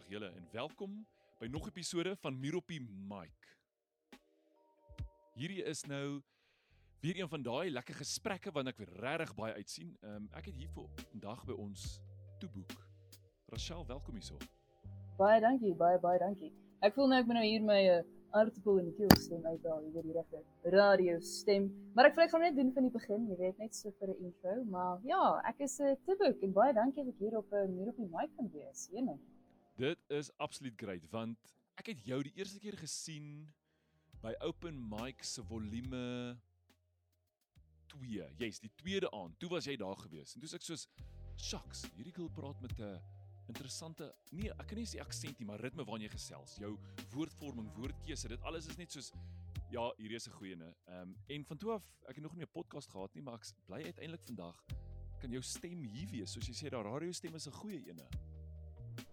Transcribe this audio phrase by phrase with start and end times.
[0.00, 1.06] Goeiedag julle en welkom
[1.38, 3.48] by nog 'n episode van Miropie Mike.
[5.34, 6.22] Hierdie is nou
[7.00, 9.96] weer een van daai lekker gesprekke wat ek regtig baie uitsien.
[10.00, 12.00] Ehm um, ek het hier vir vandag by ons
[12.38, 12.72] toeboek.
[13.46, 14.36] Rachel, welkom hierso.
[15.18, 16.52] Baie dankie, baie baie dankie.
[16.80, 19.92] Ek voel nou ek moet nou hier my uh, aardappel die keel stem uithaal, jy
[19.92, 21.92] weet die regte radio stem.
[21.94, 24.08] Maar ek vra ek gaan net doen van die begin, jy weet net so vir
[24.08, 27.36] 'n intro, maar ja, ek is 'n uh, toeboek en baie dankie dat ek hier
[27.36, 28.88] op 'n uh, Miropie Mike kan wees.
[28.92, 29.18] Jene.
[29.80, 33.46] Dit is absoluut great want ek het jou die eerste keer gesien
[34.20, 36.00] by Open Mic se volume
[37.94, 38.26] 2.
[38.42, 39.38] Jy's die tweede aand.
[39.40, 40.34] Toe was jy daar gewees.
[40.36, 40.84] En toe sê ek soos
[41.40, 43.00] shucks, hierdie girl praat met 'n
[43.48, 46.76] interessante nee, ek kan nie sê aksent nie, maar ritme waarin jy gesels, jou
[47.14, 49.12] woordvorming, woordkeuse, dit alles is net soos
[49.72, 50.74] ja, hier is 'n goeie ene.
[50.88, 53.40] Ehm um, en van toe af, ek het nog nie 'n podcast gehad nie, maar
[53.40, 54.60] ek bly uiteindelik vandag
[55.20, 56.32] kan jou stem hier wees.
[56.32, 58.29] Soos jy sê, daai radio stem is 'n goeie ene.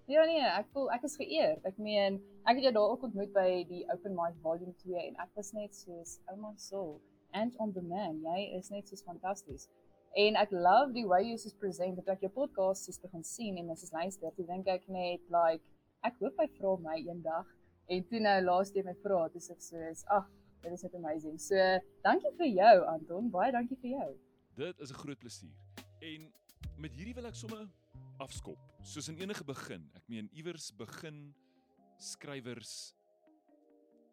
[0.07, 1.65] Ja nee, ek voel ek is geëerd.
[1.67, 5.17] Ek meen, ek het jou daar ook ontmoet by die Open Mic Volume 2 en
[5.19, 7.01] ek was net soos, "Oh my soul,
[7.33, 9.67] and on the man, jy is net so fantasties."
[10.15, 13.57] En ek love die way you just present dat ek jou podcast soos begin sien
[13.57, 15.63] en as jy luister, dan dink ek net like
[16.03, 17.45] ek hoop hy vra my eendag
[17.89, 21.55] en toe nou laaste my vra, dis ek soos, "Ag, dit is net amazing." So,
[22.03, 24.17] dankie vir jou Anton, baie dankie vir jou.
[24.55, 25.51] Dit is 'n groot plesier.
[25.99, 26.31] En
[26.77, 27.67] met hierdie wil ek sommer
[28.23, 28.59] afskop.
[28.81, 29.89] Soos in enige begin.
[29.97, 31.33] Ek meen iewers begin
[32.01, 32.93] skrywers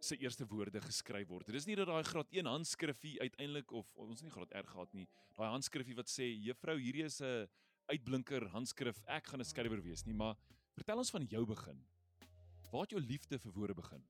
[0.04, 1.46] se eerste woorde geskryf word.
[1.48, 4.92] Dit is nie dat daai graad 1 handskrifie uiteindelik of ons nie graad R gehad
[4.92, 5.06] nie.
[5.38, 7.48] Daai handskrifie wat sê juffrou hierdie is 'n
[7.88, 9.00] uitblinker handskrif.
[9.06, 10.36] Ek gaan 'n skrywer wees nie, maar
[10.74, 11.80] vertel ons van jou begin.
[12.70, 14.02] Waar het jou liefde vir woorde begin?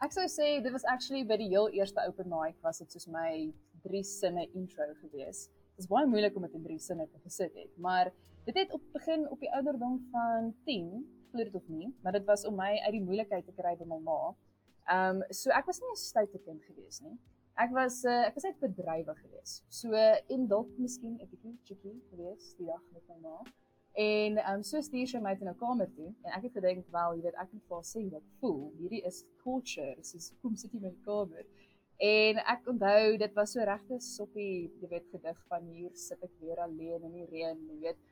[0.00, 3.06] Ek sou sê dit was actually by die heel eerste open mic was dit soos
[3.06, 5.48] my drie sinne intro gewees.
[5.76, 8.12] Dit is baie moeilik om dit in drie sinne te gesit het, maar
[8.46, 12.24] Dit het op begin op die ouderdom van 10, glo dit of nie, maar dit
[12.24, 14.18] was om my uit die moeilikheid te kry by my ma.
[14.86, 17.16] Ehm um, so ek was nie 'n stoute kind gewees nie.
[17.64, 19.56] Ek was uh, ek was net bedrywig gewees.
[19.68, 19.90] So
[20.34, 23.42] en dalk miskien 'n bietjie cheeky gewees die dag met my ma.
[23.92, 26.86] En ehm um, so stuur sy my in 'n kamer toe en ek het gedink,
[26.90, 28.72] "Wel, jy weet, ek moet vir haar sê wat ek voel.
[28.78, 29.94] Hierdie is torture.
[29.96, 31.44] Dis is kom sit jy my kamer."
[31.96, 36.32] En ek onthou dit was so regte soppie, jy weet, gedig van hier sit ek
[36.42, 38.02] weer alleen in die reën, jy weet.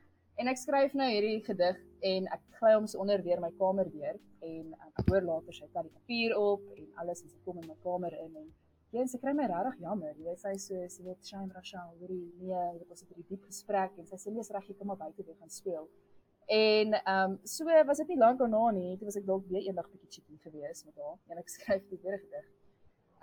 [0.40, 1.76] En ek skryf nou hierdie gedig
[2.08, 5.54] en ek gly hom so onder weer my kamer deur en um, ek hoor later
[5.54, 8.48] sy vat die papier op en alles en sy kom in my kamer in en
[8.94, 10.16] een sy kry my regtig jammer.
[10.16, 13.46] Jy weet sy so sy weet shame Rachel, hoorie nee, dit was 'n baie diep
[13.50, 15.88] gesprek en sy sê nee, reg jy kom maar buite weer gaan speel.
[16.48, 19.68] En ehm um, so was dit nie lank daarna nie, toe was ek dalk weer
[19.68, 22.46] eendag bietjie cheeky geweest met haar en ek skryf die weer gedig.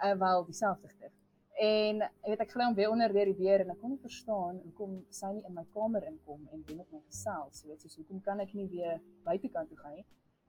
[0.01, 1.17] Uh, wel dieselfde gedig.
[1.61, 4.01] En ek weet ek gly hom weer onder deur die deur en ek kon nie
[4.01, 7.99] verstaan hoekom sy nie in my kamer inkom en doen met my gesels, weet soos
[7.99, 8.97] hoekom kan ek nie weer
[9.27, 10.07] buitekant toe gaan nie.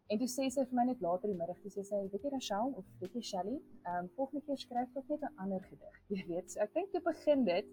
[0.08, 2.32] En toe sê sy vir my net later die middag, toe sê sy, "Weet jy
[2.32, 6.00] Rachel of weet jy Shelly, ehm um, volgende keer skryf ek net 'n ander gedig."
[6.14, 7.66] Jy weet, so ek dink toe begin dit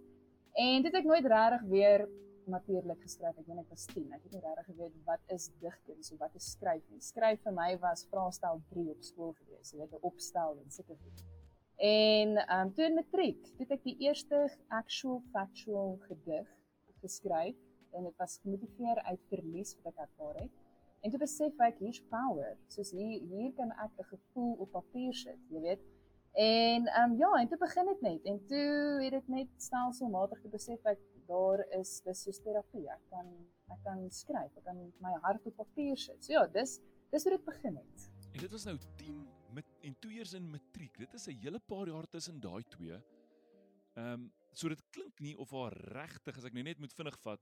[0.65, 2.07] en dit het ek nooit regtig weer
[2.45, 3.37] natuurlik geskryf.
[3.37, 4.13] Ek weet ek was 10.
[4.13, 6.99] Ek het nie regtig geweet wat is digkuns of wat is skryf nie.
[6.99, 10.95] Skryf vir my was vraestel 3 op skool gewees, jy weet, 'n opstel en sulke
[11.03, 11.38] goed.
[11.79, 16.49] En ehm um, toe in matriek, toe het ek die eerste actual factual gedig
[16.99, 17.55] geskryf
[17.95, 20.57] en dit was gemotiveer uit verlies wat ek ervaar het.
[20.99, 22.57] En toe besef ek hier's power.
[22.67, 25.87] Soos hier hier kan ek 'n gevoel op papier sit, jy weet.
[26.33, 28.67] En ehm um, ja, en toe begin dit net en toe
[29.05, 30.99] het dit net stelselmatig te besef ek
[31.31, 32.87] daar is dis so terapie.
[32.91, 33.25] Ek kan
[33.71, 36.23] ek kan skryf, ek kan my hart op papier sit.
[36.23, 38.09] So ja, dis dis hoe dit begin het.
[38.33, 40.97] En dit was nou 10 met en toe eers in matriek.
[40.97, 42.97] Dit is 'n hele paar jaar tussen daai twee.
[43.95, 47.19] Ehm um, so dit klink nie of haar regtig as ek nou net moet vinnig
[47.21, 47.41] vat.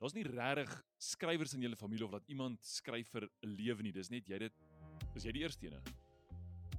[0.00, 3.92] Daar's nie regtig skrywers in julle familie of dat iemand skryf vir 'n lewe nie.
[3.92, 4.52] Dis net jy dit
[5.14, 5.80] is jy die eerste ene.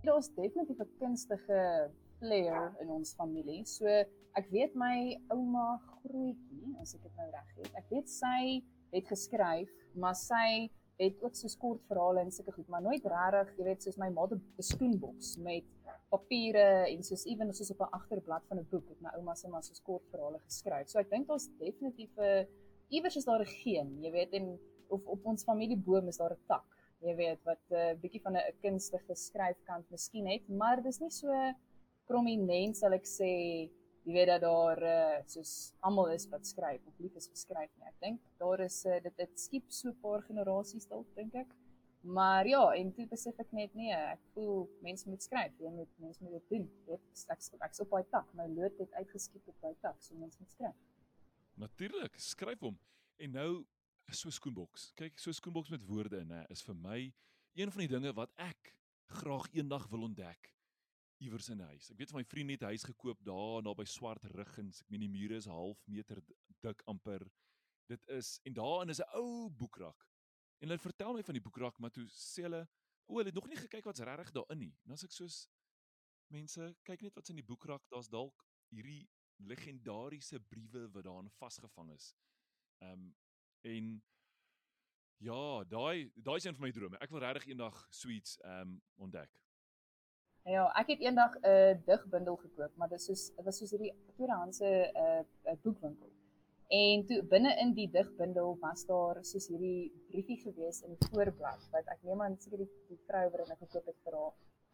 [0.04, 3.66] Daar's definitief 'n kunstige flair in ons familie.
[3.66, 3.88] So
[4.36, 7.72] ek weet my ouma grootjie, as ek dit nou reg het.
[7.76, 12.68] Ek weet sy het geskryf, maar sy het ook so kort verhale en sulke goed,
[12.68, 15.66] maar nooit regtig, jy weet, soos my ma 'n skoenboks met
[16.10, 19.48] papiere en soos ewen soos op 'n agterblad van 'n boek het my ouma se
[19.48, 20.88] maar so kort verhale geskryf.
[20.88, 22.48] So ek dink daar's definitief 'n
[22.90, 24.60] iewers is daar 'n geen, jy weet, en
[24.90, 26.66] of op ons familieboom is daar 'n tak,
[27.00, 31.12] jy weet, wat 'n uh, bietjie van 'n kunstige skryfkant miskien het, maar dis nie
[31.12, 31.28] so
[32.06, 33.70] prominent sal ek sê
[34.06, 37.72] jy weet dat daar uh, soos almal is wat skryf of lief is vir skryf
[37.74, 37.88] nie.
[37.90, 41.56] Ek dink daar is uh, dit dit skiep so 'n paar generasies dalk dink ek.
[42.06, 45.90] Maar ja, en toe besef ek net nee, ek voel mense moet skryf, jy moet
[45.98, 46.68] mense moet dit doen.
[46.86, 50.38] Dit ek ek's op daai tak, my lood het uitgeskiep op daai tak, so mense
[50.40, 50.76] moet skryf.
[51.58, 52.78] Natuurlik, skryf hom.
[53.18, 53.66] En nou
[54.14, 54.92] so skoenboks.
[54.94, 57.00] Kyk, so skoenboks met woorde in, hè, is vir my
[57.56, 58.76] een van die dinge wat ek
[59.08, 60.55] graag eendag wil ontdek
[61.18, 61.90] iewers in 'n huis.
[61.92, 64.82] Ek weet van my vriend het 'n huis gekoop daar naby Swart Ruggens.
[64.82, 66.24] Ek meen die mure is half meter
[66.62, 67.32] dik amper.
[67.88, 70.08] Dit is en daarin is 'n ou boekrak.
[70.60, 72.68] En hulle vertel my van die boekrak, maar toe sê hulle,
[73.06, 75.48] "O, hulle het nog nie gekyk wat's regtig daarin nie." En as ek soos
[76.28, 81.92] mense kyk net wat's in die boekrak, daar's dalk hierdie legendariese briewe wat daarin vasgevang
[81.92, 82.16] is.
[82.82, 83.16] Ehm um,
[83.62, 84.04] en
[85.18, 86.98] ja, daai daai is een van my drome.
[86.98, 89.45] Ek wil regtig eendag suites ehm um, ontdek.
[90.46, 93.72] Ja, ek het eendag 'n uh, digbundel gekoop, maar dit is soos dit was soos
[93.74, 96.12] hierdie tweedehandse 'n uh, uh, boekwinkel.
[96.80, 101.90] En toe binne in die digbundel was daar soos hierdie briefie gewees in voorblad wat
[101.94, 104.32] ek neem aan seker die, die vrou wat dit gekoop het vir haar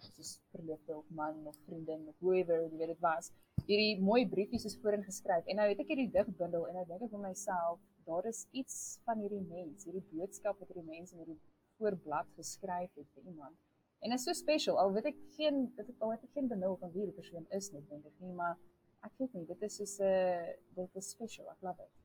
[0.09, 3.31] soos verloofde of man of vriendin of whoever jy weet dit was.
[3.71, 5.47] Hierdie mooi briefies is voorin geskryf.
[5.47, 7.79] En nou het ek hierdie digbundel en nou dink ek vir myself,
[8.11, 11.41] daar is iets van hierdie mens, hierdie boodskap wat hierdie mens in hierdie
[11.77, 13.55] voorblad geskryf het vir iemand.
[14.01, 14.79] En is so special.
[14.81, 17.45] Al weet ek geen dit het al het ek geen benul van wie die persoon
[17.57, 18.57] is nie, dink ek nie, maar
[19.05, 21.49] ek weet nie, dit is soos 'n uh, dit is special.
[21.53, 21.99] Ek love it.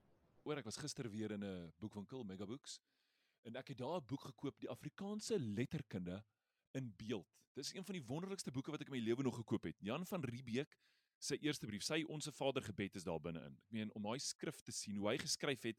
[0.44, 2.80] Oor ek was gister weer in 'n boekwinkel, Mega Books,
[3.48, 6.22] en ek het daar 'n boek gekoop, die Afrikaanse letterkunde
[6.72, 7.32] in beeld.
[7.54, 9.80] Dis een van die wonderlikste boeke wat ek in my lewe nog gekoop het.
[9.80, 10.76] Jan van Riebeeck
[11.18, 13.56] sy eerste brief, sy onsse Vader gebed is daar binne-in.
[13.56, 15.78] Ek meen om daai skrif te sien, hoe hy geskryf het,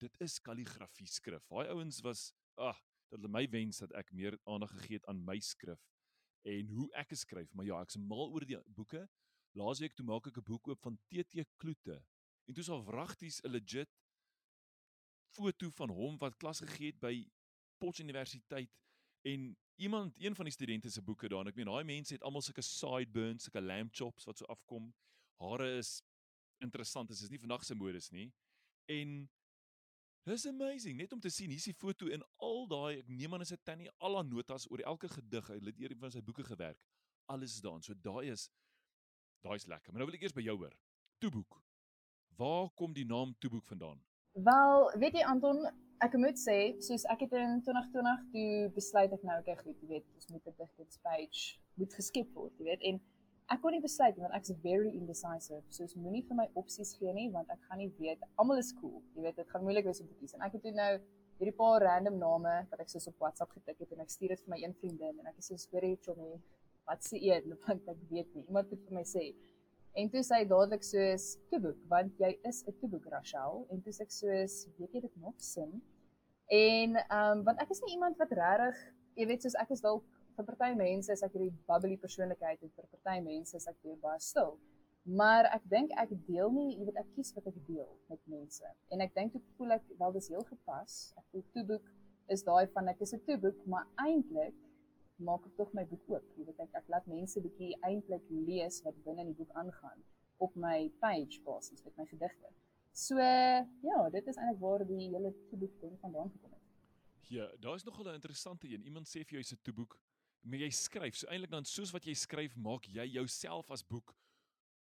[0.00, 1.44] dit is kalligrafie skrif.
[1.50, 5.24] Daai ouens was ag, dat hulle my wens dat ek meer aandag gegee het aan
[5.24, 5.80] my skrif
[6.48, 7.52] en hoe ek skryf.
[7.52, 9.04] Maar ja, ek's mal oor die boeke.
[9.58, 12.02] Laasweek toe maak ek 'n boek oop van TT Kloete.
[12.46, 13.90] En toe is al wragties 'n legit
[15.34, 17.26] foto van hom wat klas gegee het by
[17.78, 18.70] Potch Universiteit
[19.22, 22.22] en iemand een van die studente se boeke daar en ek meen daai mense het
[22.22, 24.94] almal sulke sideburns, sulke lamb chops wat so afkom.
[25.38, 26.02] Hare is
[26.58, 28.32] interessant, dit is nie vandag se modes nie.
[28.86, 29.28] En
[30.28, 33.44] Dis amazing net om te sien hier's die foto en al daai ek neem aan
[33.44, 35.46] is 'n tannie al haar notas oor elke gedig.
[35.48, 36.78] Hy het eers van sy boeke gewerk.
[37.32, 37.82] Alles is daarin.
[37.82, 38.50] So daai is
[39.40, 39.92] daai is lekker.
[39.92, 40.74] Maar nou wil ek eers by jou hoor.
[41.18, 41.62] Toeboek.
[42.36, 44.04] Waar kom die naam Toeboek vandaan?
[44.32, 45.64] Wel, weet jy Anton,
[46.04, 49.88] ek moet sê, soos ek het in 2020 toe besluit ek nou ek goed, jy
[49.88, 53.00] weet, ons moet 'n digtens page moet geskep word, jy weet, en
[53.52, 55.62] ek kon nie besluit want ek's very indecisive.
[55.72, 58.74] So is moenie vir my opsies gee nie want ek gaan nie weet almal is
[58.80, 59.00] cool.
[59.16, 60.34] Jy weet dit gaan moeilik wees om te kies.
[60.36, 60.92] En ek het toe nou
[61.38, 64.44] hierdie paar random name wat ek soos op WhatsApp getik het en ek stuur dit
[64.44, 66.34] vir my een vriendin en ek is so very chommy.
[66.88, 67.40] Wat sê jy?
[67.66, 68.44] Want ek weet nie.
[68.48, 69.30] Iemand het vir my sê.
[69.98, 73.92] En toe sê hy dadelik soos Toeboek want jy is 'n Toeboek Rachel en toe
[73.96, 75.80] sê ek soos weet jy dit nog sin?
[76.52, 78.84] En ehm um, want ek is nie iemand wat regtig
[79.18, 82.70] jy weet soos ek is dalk vir party mense is ek hierdie bubbly persoonlikheid en
[82.76, 84.58] vir party mense is ek weer baie stil.
[85.20, 88.72] Maar ek dink ek deel nie, jy weet ek kies wat ek deel met mense.
[88.92, 90.98] En ek dink ek voel ek wel dis heel gepas.
[91.16, 91.86] Ek voel toeboek
[92.34, 94.56] is daai van ek is 'n toeboek, maar eintlik
[95.18, 96.26] maak ek tog my boek oop.
[96.36, 100.04] Jy weet ek ek laat mense bietjie eintlik lees wat binne in die boek aangaan
[100.38, 102.52] op my page basis met my gedigte.
[102.92, 106.62] So ja, dit is eintlik waar die hele toeboek ding vandaan gekom het.
[107.28, 108.84] Ja, daar is nogal 'n interessante een.
[108.84, 109.98] Iemand sê vir jou is 'n toeboek
[110.42, 111.16] maar jy skryf.
[111.16, 114.14] So eintlik dan soos wat jy skryf, maak jy jouself as boek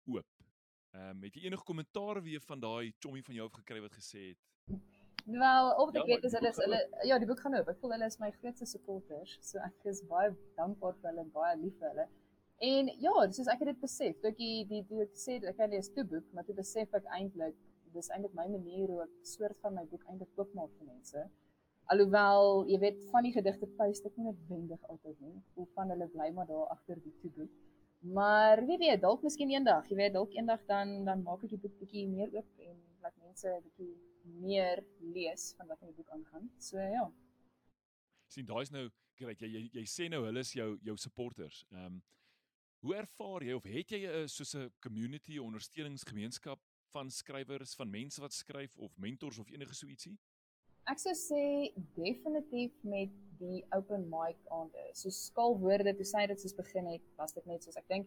[0.08, 0.28] oop.
[0.96, 3.96] Ehm um, het jy enige kommentaar weer van daai chommy van jou af gekry wat
[3.98, 4.40] gesê het?
[5.28, 7.68] Wel, op die ja, weet is hulle is hulle ja, die boek gaan oop.
[7.68, 9.36] Ek voel hulle is my grootste supporters.
[9.44, 12.06] So ek is baie dankbaar vir hulle en baie lief vir hulle.
[12.68, 15.58] En ja, soos ek het dit besef, toe ek die die toe ek sê ek
[15.60, 17.58] kan lees toe boek, maar toe besef ek eintlik
[17.92, 21.26] dis eintlik my manier hoe ek soort van my boek eintlik oopmaak vir mense.
[21.92, 25.38] Alhoewel, jy weet, van die gedigte post ek nie noodwendig altyd nie.
[25.56, 27.54] Hoe van hulle bly maar daar agter die toeboek.
[28.14, 31.62] Maar wie weet, dalk miskien eendag, jy weet, dalk eendag dan dan maak ek die
[31.64, 33.88] boek bietjie meer oop en laat mense bietjie
[34.44, 36.46] meer lees van wat in die boek aangaan.
[36.62, 37.08] So ja.
[38.28, 38.86] sien daai's nou
[39.18, 39.40] great.
[39.40, 41.64] Jy, jy jy sê nou hulle is jou jou supporters.
[41.72, 42.00] Ehm um,
[42.86, 46.60] hoe ervaar jy of het jy 'n soos 'n community ondersteuningsgemeenskap
[46.92, 50.18] van skrywers, van mense wat skryf of mentors of enige so ietsie?
[50.88, 51.68] Ek sou sê
[51.98, 54.84] definitief met die open mic aande.
[54.96, 58.06] So skaalwoorde toe sy dit soos begin het, was dit net soos ek dink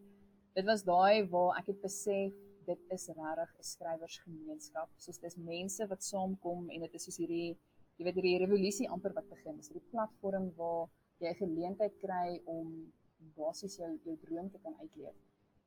[0.58, 4.90] dit was daai waar ek het besef dit is regtig 'n skrywersgemeenskap.
[4.98, 7.52] Soos dis mense wat saamkom en dit is soos hierdie
[7.98, 9.58] jy weet hierdie revolusie amper wat begin.
[9.58, 12.92] Dis hierdie platform waar jy 'n geleentheid kry om
[13.38, 15.18] basies jou jou droom te kan uitleef.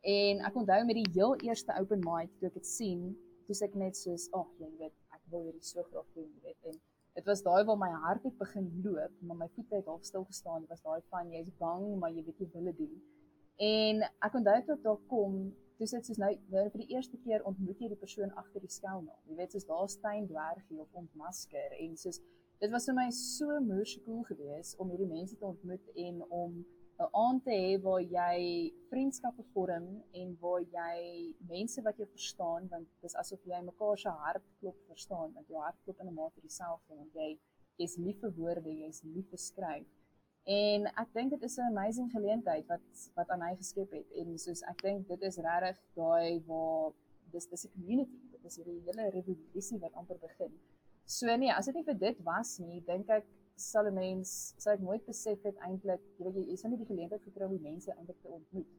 [0.03, 3.15] En ek onthou met die heel eerste open mic toe ek dit sien,
[3.47, 6.43] toe sê ek net soos, "Ag, jy weet, ek wil hierdie so graag doen," jy
[6.43, 6.65] weet.
[6.65, 6.81] En
[7.15, 10.25] dit was daai waar my hart het begin loop, maar my voete het half stil
[10.25, 10.61] gestaan.
[10.61, 13.03] Dit was daai van jy's bang, maar jy weet jy wil dit doen.
[13.57, 15.37] En ek onthou toe ek daar kom,
[15.79, 18.71] toe sit soos nou, nou vir die eerste keer ontmoet jy die persoon agter die
[18.71, 19.07] skelm.
[19.31, 22.21] Jy weet soos daar staan dwergie of ontmasker en soos
[22.63, 26.61] dit was vir my so moeë cool geweest om hierdie mense te ontmoet en om
[27.03, 28.37] 'n aand te hê waar jy
[28.91, 29.87] vriendskappe vorm
[30.21, 30.97] en waar jy
[31.49, 35.61] mense wat jou verstaan want dit is asof jy mekaar se hartklop verstaan want jou
[35.67, 37.31] hartklop in 'n mate dieselfde want jy
[37.79, 39.87] jy's lief vir woorde, jy's lief vir skryf.
[40.45, 42.87] En ek dink dit is 'n amazing geleentheid wat
[43.17, 46.93] wat aan hy geskep het en soos ek dink dit is regtig daai waar
[47.33, 48.21] dis dis 'n community.
[48.33, 50.53] Dit is hierdie hele revolusie wat amper begin.
[51.07, 53.25] So nee, as dit nie vir dit was nie, dink ek
[53.57, 56.91] sal 'n mens sal ek nooit besef het eintlik jy weet jy is nie die
[56.93, 58.71] geleentheid gekry om mense eintlik te ontmoet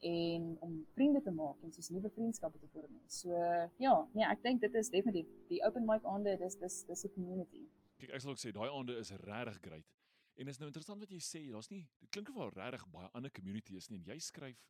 [0.00, 3.00] en om vriende te maak en soos nuwe vriendskappe te vorm.
[3.06, 3.36] So
[3.76, 7.12] ja, nee, ek dink dit is definitief die open mic aande, dis dis dis 'n
[7.14, 7.66] community.
[7.98, 9.88] Kyk, ek sal ook sê daai aande is regtig great.
[10.36, 13.10] En is nou interessant wat jy sê, daar's nie dit klink of al regtig baie
[13.12, 14.62] ander community is nie en jy skryf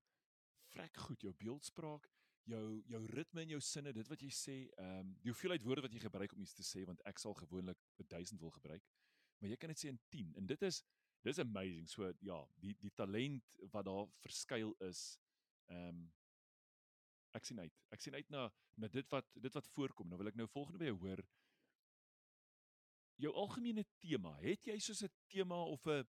[0.72, 2.08] vrek goed jou beeldspraak,
[2.44, 5.82] jou jou ritme en jou sinne, dit wat jy sê, ehm um, die hoeveelheid woorde
[5.82, 8.82] wat jy gebruik om iets te sê want ek sal gewoonlik 1000 wil gebruik
[9.40, 10.82] maar jy kan dit sê in 10 en dit is
[11.24, 11.88] dis amazing.
[11.88, 15.18] So ja die die talent wat daar verskuil is
[15.70, 16.08] ehm um,
[17.38, 17.74] ek sien uit.
[17.94, 20.08] Ek sien uit na na dit wat dit wat voorkom.
[20.08, 21.22] Nou wil ek nou volgende by jou hoor.
[23.20, 26.04] Jou algemene tema het jy soos 'n tema of 'n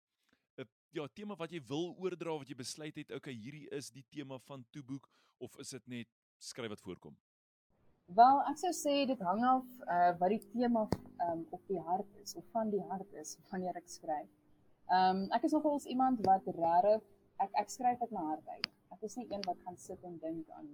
[0.57, 4.05] 'n ja tema wat jy wil oordra wat jy besluit het okay hierdie is die
[4.09, 6.09] tema van toeboek of is dit net
[6.39, 7.17] skryf wat voorkom
[8.09, 10.81] Wel, ek sou sê dit hang af uh wat die tema
[11.27, 14.29] um op die hart is of van die hart is wanneer ek skryf.
[14.97, 17.05] Um ek is nogals iemand wat regtig
[17.45, 18.67] ek ek skryf uit my hart uit.
[18.95, 20.67] Ek is nie een wat gaan sit en dink aan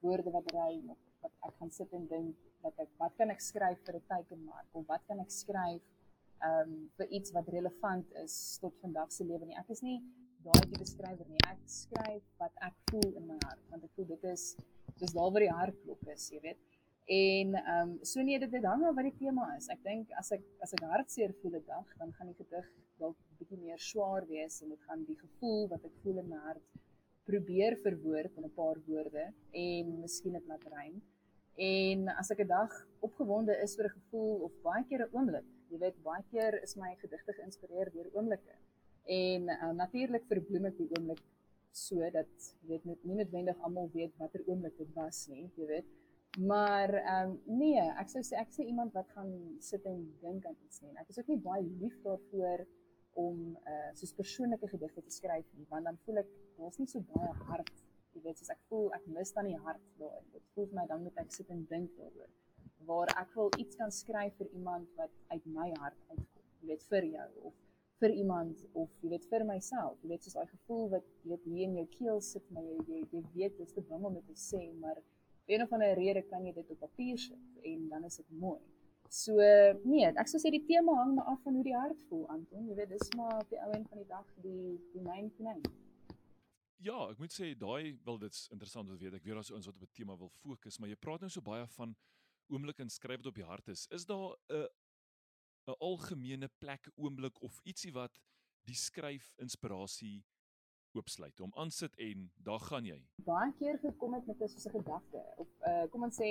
[0.00, 3.44] woorde wat rym of wat ek gaan sit en dink dat ek wat kan ek
[3.44, 5.84] skryf vir 'n teikenmark of wat kan ek skryf
[6.48, 9.58] um vir iets wat relevant is tot vandag se lewe nie.
[9.60, 10.00] Ek is nie
[10.46, 11.42] daai tipe skrywer nie.
[11.50, 14.56] Ek skryf wat ek voel in my hart want ek voel dit is
[14.98, 16.60] dis daar waar die hart klop is, jy weet.
[17.08, 19.68] En ehm um, so nee dit hang af wat die tema is.
[19.72, 22.66] Ek dink as ek as ek hartseer voel 'n dag, dan gaan die gedig
[22.98, 26.40] dalk bietjie meer swaar wees en dit gaan die gevoel wat ek voel in my
[26.48, 26.64] hart
[27.30, 31.00] probeer verwoord in 'n paar woorde en miskien dit laat rym.
[31.58, 35.48] En as ek 'n dag opgewonde is oor 'n gevoel of baie keer 'n oomblik,
[35.70, 38.54] jy weet baie keer is my gedigte geïnspireer deur oomblikke.
[39.08, 41.22] En uh, natuurlik verbloem ek die oomblik
[41.78, 45.88] sodat jy weet net nie noodwendig almal weet watter oomblik dit was nie, jy weet.
[46.36, 49.30] Maar ehm um, nee, ek sou sê ek sê iemand wat gaan
[49.64, 50.92] sit en dink aan iets nie.
[51.00, 52.66] Ek is ook nie baie lief daarvoor
[53.22, 53.38] om
[53.72, 57.32] uh soos persoonlike gedigte te skryf nie, want dan voel ek daar's nie so baie
[57.48, 57.72] hart.
[58.14, 60.28] Jy weet, soos ek voel ek mis dan die hart daarin.
[60.34, 62.30] Dit voel vir my dan moet ek sit en dink daaroor.
[62.90, 66.44] Waar ek wil iets kan skryf vir iemand wat uit my hart uitkom.
[66.60, 67.56] Jy weet vir jou of
[68.00, 69.98] vir iemand of jy weet vir myself.
[70.02, 72.78] Jy weet soos daai gevoel wat jy weet hier in jou keel sit, maar jy
[72.86, 75.00] jy, jy weet dit is te bang om dit te sê, maar
[75.48, 78.60] een of ander rede kan jy dit op papier sit en dan is dit mooi.
[79.08, 79.40] So
[79.88, 82.66] nee, ek sou sê die tema hang maar af van hoe die hart voel Anton.
[82.68, 85.62] Jy weet, dis maar op die ou end van die dag die die main thing.
[86.84, 89.16] Ja, ek moet sê daai wel dit's interessant om te weet.
[89.16, 91.40] Ek weet daar's ouens wat op 'n tema wil fokus, maar jy praat nou so
[91.40, 91.96] baie van
[92.48, 93.86] oomblik en skryf wat op die hart is.
[93.90, 94.68] Is daar 'n
[95.68, 98.18] 'n algemene plek oomblik of ietsie wat
[98.68, 100.24] die skryf inspirasie
[100.96, 102.98] oopsluit om aansit en daar gaan jy.
[103.26, 106.30] Baie keer gekom het met 'n soos 'n gedagte of uh kom ons sê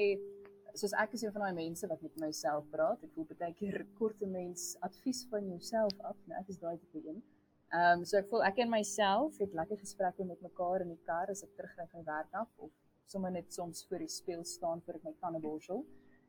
[0.74, 3.04] soos ek is een van daai mense wat met myself praat.
[3.04, 6.36] Ek voel baie keer kort 'n mens advies van jouself af, né?
[6.40, 7.24] Ek is daai tipe een.
[7.70, 11.04] Ehm um, so ek voel ek en myself het lekker gesprekke met mekaar in die
[11.06, 12.72] kar as ek terugry van werk af of
[13.06, 15.86] sommer net soms voor die spieël staan voor ek my tande borsel.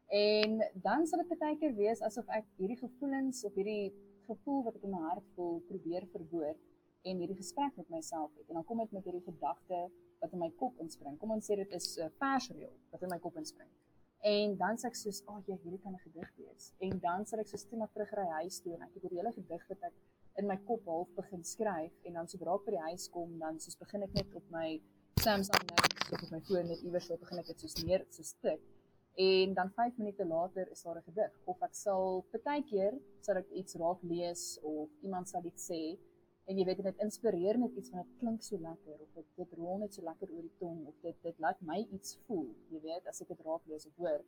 [0.09, 3.93] En dan sal dit baie keer wees asof ek hierdie gevoelens of hierdie
[4.29, 6.61] gevoel wat ek in my hart voel probeer verwoord
[7.09, 8.47] en hierdie gesprek met myself het.
[8.49, 9.83] En dan kom ek met hierdie gedagte
[10.23, 11.19] wat in my kop inspring.
[11.21, 13.69] Kom ons sê dit is 'n uh, versreel wat in my kop inspring.
[14.25, 17.27] En dan sê ek soos, "Ag, oh, jy hierdie kan 'n gedig wees." En dan
[17.27, 19.83] sal ek so stem maar terugry huis toe en ek het hierdie hele gedig wat
[19.83, 19.95] ek
[20.37, 23.61] in my kop half begin skryf en dan sodra ek by die huis kom, dan
[23.61, 24.81] soos begin ek net op my
[25.21, 25.71] Samsung
[26.13, 28.78] of op my foon net iewers op begin ek dit soos neer so stik.
[29.19, 33.49] En dan 5 minute later is daar 'n gedig of ek sal partykeer sal ek
[33.51, 35.99] iets raak lees of iemand sal iets sê
[36.49, 39.53] en jy weet dit inspireer net iets van dit klink so lekker of dit dit
[39.53, 42.81] rol net so lekker oor die tong of dit dit laat my iets voel jy
[42.85, 44.23] weet as ek dit raak lees of hoor.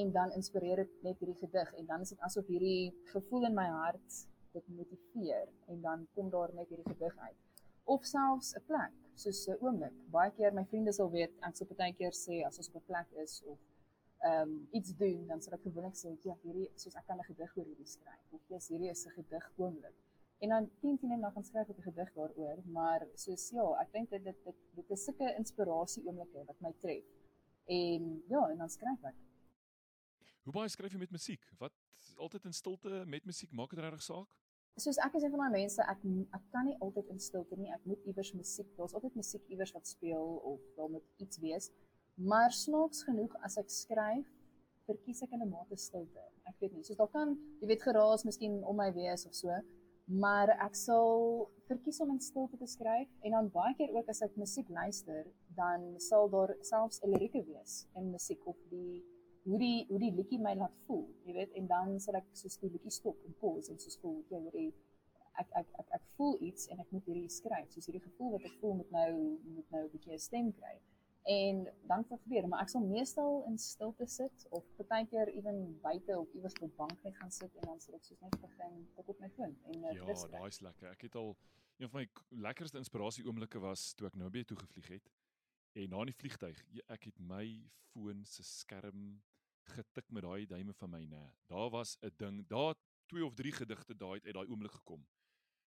[0.00, 3.54] En dan inspireer dit net hierdie gedig en dan is dit asof hierdie gevoel in
[3.54, 4.20] my hart
[4.52, 7.40] dit motiveer en dan kom daar net hierdie gedig uit.
[7.84, 9.96] Of selfs 'n plek soos 'n oomblik.
[10.10, 12.86] Baie keer my vriende sal weet ek sal baie keer sê as ons op 'n
[12.92, 13.58] plek is of
[14.28, 17.28] ehm um, iets doen dan sal ek gewoonlik sê ja hierdie soos ek kan 'n
[17.30, 19.96] gedig oor hierdie skryf of ja hierdie is 'n gedig oomblik
[20.44, 23.66] en dan 10 10 en dan gaan skryf ek 'n gedig daaroor maar soos ja
[23.82, 27.04] ek dink dit dit dit, dit is sulke inspirasie oomblikke wat my tref
[27.66, 29.16] en ja en dan skryf ek
[30.50, 31.42] Hoe baie skryf jy met musiek?
[31.60, 31.74] Wat
[32.16, 34.32] altyd in stilte met musiek maak dit regtig saak?
[34.80, 36.04] Soos ek is een van daai mense, ek
[36.36, 37.68] ek kan nie altyd in stilte nie.
[37.74, 41.68] Ek moet iewers musiek, daar's altyd musiek iewers wat speel of daar moet iets wees.
[42.20, 44.26] Maar snaaks genoeg as ek skryf,
[44.84, 46.24] verkies ek in 'n mate stilte.
[46.50, 49.56] Ek weet nie, soos daar kan, jy weet geraas miskien om my wees of so,
[50.04, 54.20] maar ek sal verkies om in stilte te skryf en dan baie keer ook as
[54.26, 55.24] ek musiek luister,
[55.56, 59.02] dan sal daar selfs 'n lirieke wees in musiek of die
[59.44, 62.58] hoe die hoe die liedjie my laat voel, jy weet, en dan sal ek soos
[62.58, 64.74] die liedjie stop en pause en soos voel, jy hoor die
[65.40, 68.44] ek ek ek ek voel iets en ek moet hierdie skryf, soos hierdie gevoel wat
[68.44, 69.12] ek voel moet nou
[69.56, 70.76] moet nou 'n bietjie 'n stem kry
[71.22, 76.18] en dan wat gebeur maar ek sal meestal in stilte sit of partykeer ewen buite
[76.18, 78.88] op iewers op 'n bank net gaan sit en dan sal ek soos net begin
[78.96, 80.90] tik op my foon en uh, ja daai is lekker.
[80.90, 81.36] Ek het al
[81.76, 85.10] een van my lekkerste inspirasie oomblikke was toe ek by toe gevlieg het
[85.72, 89.20] en na in die vliegtyg ek het my foon se skerm
[89.74, 92.74] getik met daai duime van my nê daar was 'n ding daar
[93.06, 95.06] twee of drie gedigte daai uit daai oomblik gekom.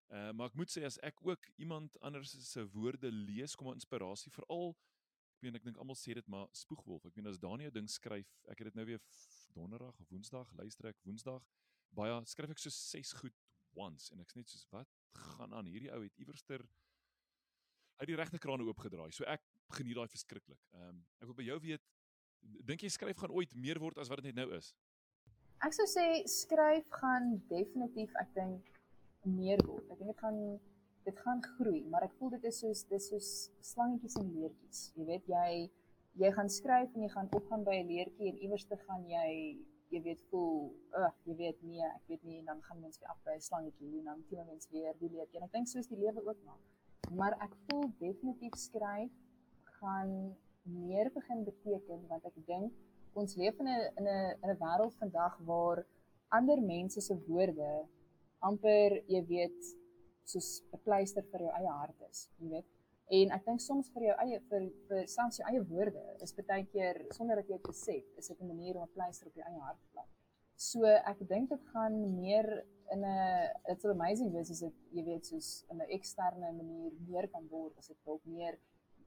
[0.10, 3.80] Uh, maar ek moet sê as ek ook iemand anders se woorde lees kom 'n
[3.80, 4.76] inspirasie veral
[5.44, 7.06] weet ek dink almal sê dit maar spoegwolf.
[7.10, 9.02] Ek weet as Daniel ding skryf, ek het dit nou weer
[9.54, 11.44] donderdag of woensdag luister ek woensdag
[11.94, 13.36] baie skryf ek so 6 goed
[13.78, 16.64] once en ek's net soos wat gaan aan hierdie ou het iewerster
[18.02, 19.12] uit die regte krane oopgedraai.
[19.14, 19.44] So ek
[19.78, 20.62] geniet daai verskriklik.
[20.74, 21.86] Ehm um, ek wil by jou weet
[22.68, 24.74] dink jy skryf gaan ooit meer word as wat dit net nou is?
[25.64, 28.74] Ek sou sê skryf gaan definitief ek dink
[29.24, 29.86] meer word.
[29.94, 30.40] Ek dink dit gaan
[31.06, 33.30] dit gaan groei, maar ek voel dit is soos dis soos
[33.74, 34.82] slangetjies en leertjies.
[34.98, 35.50] Jy weet jy
[36.22, 39.32] jy gaan skryf en jy gaan opgaan by 'n leertjie en iewers te gaan jy
[39.94, 43.10] jy weet voel, ag, jy weet nee, ek weet nie en dan gaan mens weer
[43.10, 45.40] af by 'n slangetjie en dan klim mens weer die leertjie.
[45.40, 46.62] En ek dink soos die lewe ook maar.
[47.12, 49.12] Maar ek voel definitief skryf
[49.80, 52.74] gaan meer begin beteken want ek dink
[53.14, 55.86] ons leef in 'n in 'n in 'n wêreld vandag waar
[56.30, 57.86] ander mense se woorde
[58.40, 59.60] amper jy weet
[60.26, 62.70] soos 'n pleister vir jou eie hart is, jy weet.
[63.12, 66.66] En ek dink soms vir jou eie vir vir selfs jou eie woorde is baie
[66.66, 69.46] keer sonder dat jy dit besef, is dit 'n manier om 'n pleister op jou
[69.46, 70.10] eie hart te plak.
[70.56, 75.26] So ek dink dit gaan meer in 'n it's amazing wees as dit jy weet
[75.26, 78.58] soos in 'n eksterne manier meer kan word as dit dalk meer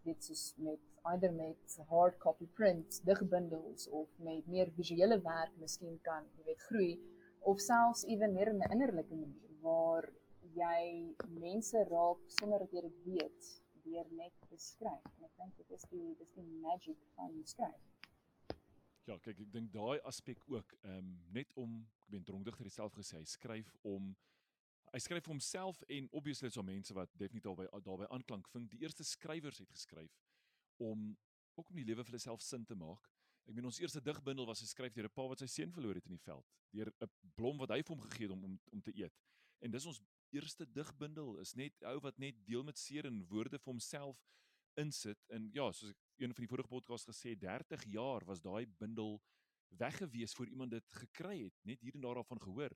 [0.04, 0.80] weet soos met
[1.12, 6.62] either met hard copy prints, digbundels of met meer visuele werk miskien kan jy weet
[6.68, 6.92] groei
[7.40, 10.12] of selfs ewen meer in 'n innerlike manier waar
[10.56, 13.48] jy mense raak sonder dat jy dit weet
[13.86, 15.04] deur net te skryf.
[15.18, 17.82] En ek dink dit is die dis die magic van skryf.
[19.06, 22.96] Ja, kyk, ek dink daai aspek ook, ehm um, net om ek ben dronkdigter self
[22.98, 24.14] gesê, hy skryf om
[24.94, 28.70] hy skryf vir homself en obviously so mense wat definitief albei daarbey aanklank vind.
[28.72, 30.16] Die eerste skrywers het geskryf
[30.82, 31.12] om
[31.56, 33.06] ook om die lewe vir hulle self sin te maak.
[33.46, 36.06] Ek meen ons eerste digbundel was geskryf deur 'n pa wat sy seun verloor het
[36.10, 38.82] in die veld, deur 'n blom wat hy vir hom gegee het om om om
[38.82, 39.14] te eet.
[39.60, 40.02] En dis ons
[40.34, 44.20] eerste digbundel is net ou wat net deel met seer en woorde vir homself
[44.80, 48.66] insit en ja soos ek een van die vorige podcasts gesê 30 jaar was daai
[48.80, 49.20] bundel
[49.80, 52.72] weggewees voor iemand dit gekry het net hier en daar daarvan gehoor.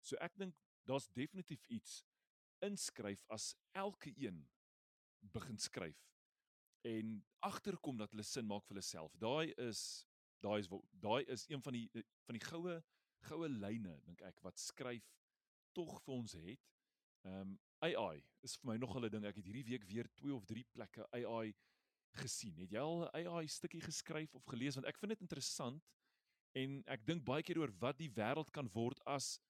[0.00, 0.56] So ek dink
[0.88, 2.00] daar's definitief iets
[2.64, 4.46] inskryf as elke een
[5.20, 6.00] begin skryf
[6.88, 9.16] en agterkom dat hulle sin maak vir hulle self.
[9.20, 10.06] Daai is
[10.40, 10.70] daai is
[11.04, 11.88] daai is een van die
[12.26, 12.80] van die goue
[13.28, 15.04] goue lyne dink ek wat skryf
[15.76, 16.70] tog vir ons het
[17.24, 19.24] Ehm um, AI is vir my nog 'n ding.
[19.24, 21.54] Ek het hierdie week weer 2 of 3 plekke AI
[22.20, 22.56] gesien.
[22.58, 25.82] Het jy al 'n AI stukkie geskryf of gelees want ek vind dit interessant
[26.52, 29.40] en ek dink baie keer oor wat die wêreld kan word as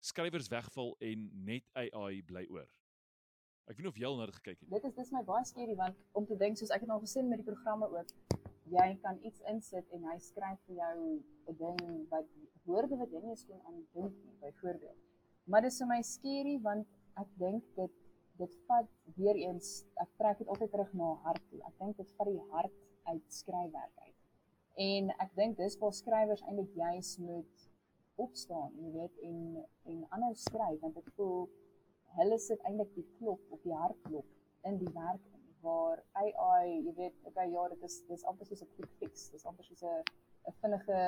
[0.00, 2.68] skrywers wegval en net AI bly oor.
[3.66, 4.74] Ek weet nie of jy al na dit gekyk het nie.
[4.76, 7.28] Dit is dis my baie skerry want om te dink soos ek het al gesien
[7.28, 8.08] met die programme ook,
[8.72, 12.28] jy kan iets insit en hy skryf vir jou 'n ding wat
[12.64, 15.00] woorde wat jy nie kon aan dink nie, byvoorbeeld.
[15.46, 16.86] Maar dit is vir my skerry want
[17.20, 18.00] ek dink dit
[18.38, 19.68] dit vat weer eens
[20.02, 21.60] ek trek dit altyd terug na hart toe.
[21.68, 24.16] Ek dink dit vat die hart uit skryfwerk uit.
[24.86, 27.68] En ek dink dis waar skrywers eintlik juis moet
[28.24, 29.38] opstaan, jy weet, en
[29.92, 31.46] en aanhou skryf want ek voel
[32.18, 36.92] hulle sit eintlik die klop op die hartklop in die werk in waar AI, jy
[36.98, 39.30] weet, okay ja, dit is dis amper soos 'n quick fix.
[39.32, 40.02] Dis amper soos 'n
[40.50, 40.98] 'n vinnige,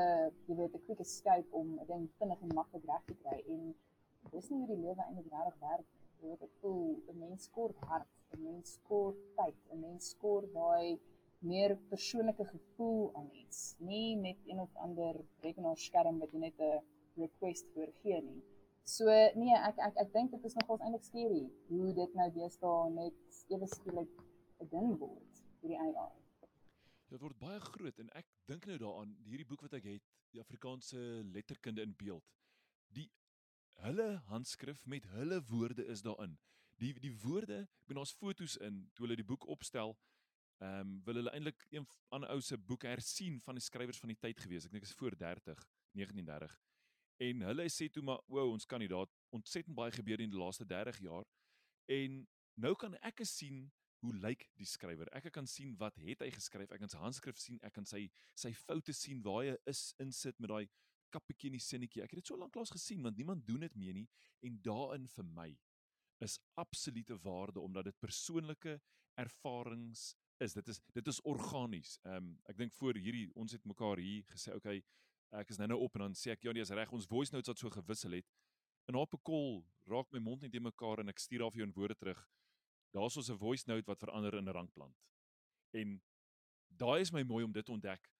[0.48, 3.74] jy weet, 'n quick escape om 'n ding vinnig en maklik reg te kry en
[4.30, 5.86] dis nie hoe die lewe eintlik regtig werk
[6.22, 10.98] weet ek voel 'n mens kort hart, 'n mens kort tyd, 'n mens kort daai
[11.38, 15.14] meer persoonlike gevoel aan iets, nie met een of ander
[15.46, 16.82] rekenaarskerm wat jy net 'n
[17.22, 18.42] request vir gee nie.
[18.86, 22.90] So nee, ek ek ek dink dit is nogals eintlik skerry hoe dit nou deesdae
[22.94, 24.12] net ewe skielik
[24.62, 26.12] 'n ding word vir die AI.
[27.10, 30.02] Dit word baie groot en ek dink nou daaraan hierdie boek wat ek het,
[30.34, 30.98] die Afrikaanse
[31.34, 32.24] letterkunde in beeld.
[32.94, 33.10] Die
[33.84, 36.38] hulle handskrif met hulle woorde is daarin.
[36.80, 39.96] Die die woorde, ek bedoel daar's fotos in toe hulle die boek opstel.
[40.60, 44.12] Ehm um, wil hulle eintlik een ander ou se boek hersien van die skrywers van
[44.12, 44.64] die tyd gewees.
[44.64, 46.54] Ek dink dit is voor 30, 1930.
[47.26, 50.98] En hulle sê toe maar, "Wow, ons kandidaat ontsettend baie gebeur in die laaste 30
[50.98, 51.24] jaar."
[51.88, 55.08] En nou kan ek sien hoe lyk die skrywer?
[55.12, 56.70] Ek kan sien wat het hy geskryf?
[56.70, 60.38] Ek kan sy handskrif sien, ek kan sy sy foute sien waar hy is insit
[60.38, 60.68] met daai
[61.10, 62.02] kappetjie in die sinnetjie.
[62.02, 64.08] Ek het dit so lank lank gesien want niemand doen dit meer nie
[64.46, 65.50] en daarin vir my
[66.24, 68.80] is absolute waarde omdat dit persoonlike
[69.20, 70.52] ervarings is.
[70.52, 71.98] Dit is dit is organies.
[72.04, 74.82] Ehm um, ek dink voor hierdie ons het mekaar hier gesê, okay,
[75.36, 76.92] ek is nou-nou op en dan sê ek ja nee, is reg.
[76.92, 78.28] Ons voice notes het so gewissel het.
[78.88, 81.66] En op 'n kol raak my mond net te mekaar en ek stuur af jou
[81.66, 82.28] in woorde terug.
[82.92, 84.96] Daar's ons 'n voice note wat verander in 'n rankplant.
[85.72, 86.00] En
[86.68, 88.15] daai is my mooi om dit ontdek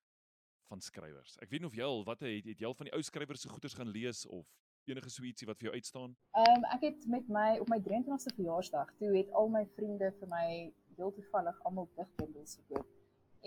[0.71, 1.37] van skrywers.
[1.43, 3.45] Ek weet nie of jy al wat het het jy al van die ou skrywers
[3.45, 4.47] se goeders gaan lees of
[4.87, 6.15] enige so ietsie wat vir jou uitstaan?
[6.41, 10.13] Ehm um, ek het met my op my 23ste verjaarsdag, toe het al my vriende
[10.21, 10.47] vir my
[10.97, 12.87] heel toevallig almal digbundels gekoop.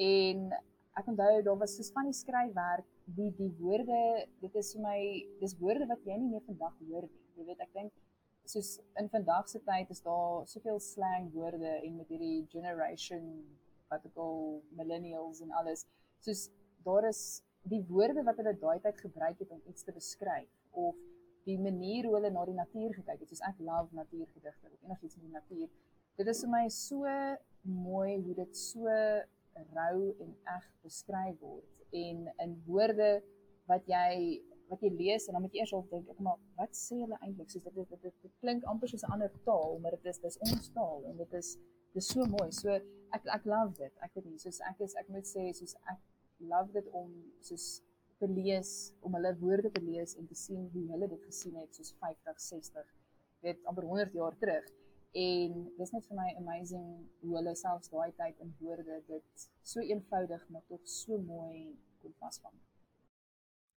[0.09, 0.51] En
[0.99, 2.87] ek onthou daar was soos van die skryfwerk,
[3.19, 4.01] die die woorde,
[4.43, 4.99] dit is vir my
[5.39, 7.25] dis woorde wat jy nie meer vandag hoor nie.
[7.39, 7.95] Jy weet, ek dink
[8.49, 13.27] soos in vandag se tyd is daar soveel slang woorde en met hierdie generation
[13.91, 14.39] wat ek al
[14.77, 15.85] millennials en alles.
[16.25, 16.47] Soos
[16.89, 17.21] daar is
[17.69, 20.51] die woorde wat hulle daai tyd gebruik het om iets te beskryf
[20.85, 20.95] of
[21.47, 23.29] die manier hoe hulle na die natuur gekyk het.
[23.31, 25.69] Soos ek love natuurgedigte of enigiets met die natuur.
[26.19, 27.17] Dit is vir my so
[27.63, 28.87] mooi hoe dit so
[29.75, 33.09] rou en eg beskryf word en in woorde
[33.69, 36.77] wat jy wat jy lees en dan moet jy eers op dink ek maar wat
[36.77, 39.79] sê hulle eintlik soos dit dit, dit, dit, dit klink amper soos 'n ander taal
[39.81, 41.49] maar dit is dis ons taal en dit is
[41.97, 42.77] dis so mooi so
[43.17, 45.99] ek ek love dit ek weet nie soos ek is ek moet sê soos ek
[46.39, 47.81] love dit om soos
[48.19, 51.75] te lees om hulle woorde te lees en te sien hoe hulle dit gesien het
[51.75, 52.93] soos 50 60
[53.45, 54.65] weet amper 100 jaar terug
[55.19, 56.87] en dis net vir my amazing
[57.21, 62.13] hoe hulle selfs daai tyd in woorde dit so eenvoudig maar tog so mooi kon
[62.19, 62.55] vasvang.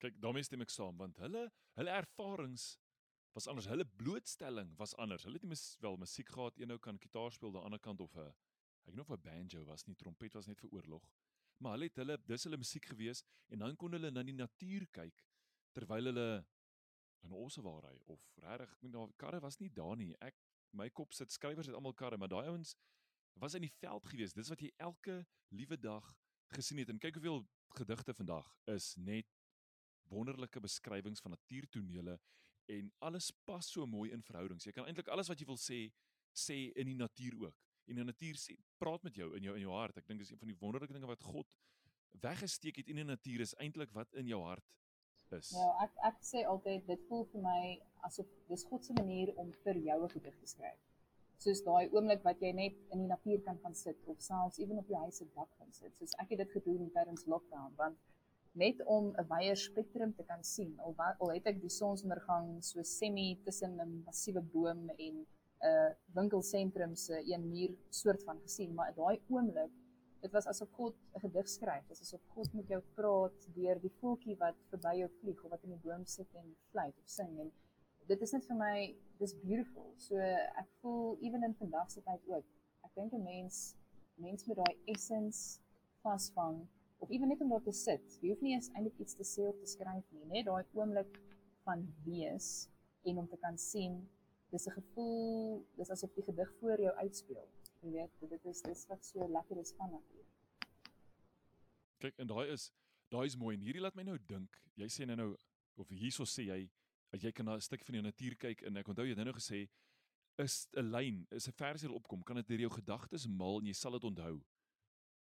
[0.02, 1.48] Kyk, daarmee stem ek saam want hulle
[1.80, 2.74] hulle ervarings
[3.34, 3.70] was anders.
[3.72, 5.24] Hulle blootstelling was anders.
[5.24, 8.02] Hulle het nie mis, wel musiek gehad, een ou kan gitaar speel, die ander kant
[8.04, 11.04] of 'n ek weet nog of 'n banjo was nie, trompet was net vir oorlog.
[11.62, 13.22] Maar hulle het hulle dis hulle musiek gewees
[13.54, 15.22] en dan kon hulle na die natuur kyk
[15.76, 16.28] terwyl hulle
[17.22, 20.16] in Ossewaarry of regtig, ek meen daar karre was nie daar nie.
[20.26, 20.38] Ek
[20.74, 22.74] my kop sit skrywers het almal karre, maar daai ouens
[23.40, 24.34] was in die veld gewees.
[24.34, 25.22] Dis wat jy elke
[25.54, 26.08] liewe dag
[26.56, 27.46] gesien het en kyk hoeveel
[27.78, 29.30] gedigte vandag is net
[30.12, 32.18] wonderlike beskrywings van natuurtonele
[32.72, 34.66] en alles pas so mooi in verhoudings.
[34.66, 35.86] Jy kan eintlik alles wat jy wil sê
[36.32, 37.71] sê in die natuur ook.
[37.88, 39.98] En die natuur sê praat met jou in jou in jou hart.
[39.98, 41.48] Ek dink dis een van die wonderlike dinge wat God
[42.22, 44.64] weggesteek het in die natuur is eintlik wat in jou hart
[45.32, 45.52] is.
[45.56, 47.60] Ja, ek ek sê altyd dit voel vir my
[48.08, 50.82] asof dis God se manier om vir jou 'n gedig te skryf.
[51.44, 54.78] Soos daai oomblik wat jy net in die natuur kan gaan sit of selfs ewen
[54.78, 55.94] op jou huis se dak gaan sit.
[55.98, 57.98] Soos ek het dit gedoen tydens lockdown want
[58.54, 60.80] net om 'n wyeer spektrum te kan sien.
[60.80, 65.26] Al wat al het ek die sonsondergang so semi tussen 'n massiewe boom en
[65.62, 69.72] uh, winkelsentrum se een muur soort van gesien, maar daai oomblik,
[70.22, 71.88] dit was asof God 'n gedig skryf.
[71.88, 75.50] Dit is asof God met jou praat deur die voeltjie wat verby jou vlieg of
[75.50, 77.52] wat in die boom sit en fluit of sing en
[78.08, 78.76] dit is net vir my
[79.22, 79.94] dis beautiful.
[79.98, 80.18] So
[80.62, 82.46] ek voel ewen in vandag se tyd ook.
[82.86, 83.76] Ek dink 'n mens
[84.16, 85.60] mens met daai essence
[86.04, 86.68] vasvang
[87.00, 88.18] of ewen net om daar te sit.
[88.22, 91.20] Jy hoef nie eens eintlik iets te sê of te skryf nie, net daai oomblik
[91.66, 92.70] van wees
[93.04, 94.10] en om te kan sien,
[94.52, 97.48] dis 'n gevoel, dis asof die gedig voor jou uitspeel.
[97.82, 100.26] Jy weet, dit is dis wat so lekker is van natuur.
[101.98, 102.72] Kyk, en daai is
[103.10, 104.58] daai is mooi en hierdie laat my nou dink.
[104.76, 105.38] Jy sê nou nou
[105.76, 106.70] of hierso sê jy
[107.12, 109.26] dat jy kan na 'n stuk van die natuur kyk en ek onthou jy het
[109.26, 109.70] nou gesê
[110.38, 113.74] is 'n lyn, is 'n versie opkom, kan dit deur jou gedagtes mal en jy
[113.74, 114.42] sal dit onthou.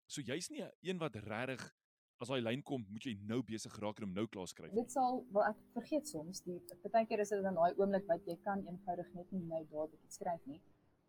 [0.06, 1.74] So jy's nie een wat regtig
[2.20, 4.72] as daai lyn kom, moet jy nou besig raak en hom nou klaar skryf.
[4.76, 8.36] Dit sal wel ek vergeet soms die partykeer is dit dan daai oomblik wat jy
[8.44, 10.60] kan eenvoudig net nie nou dadelik skryf nie.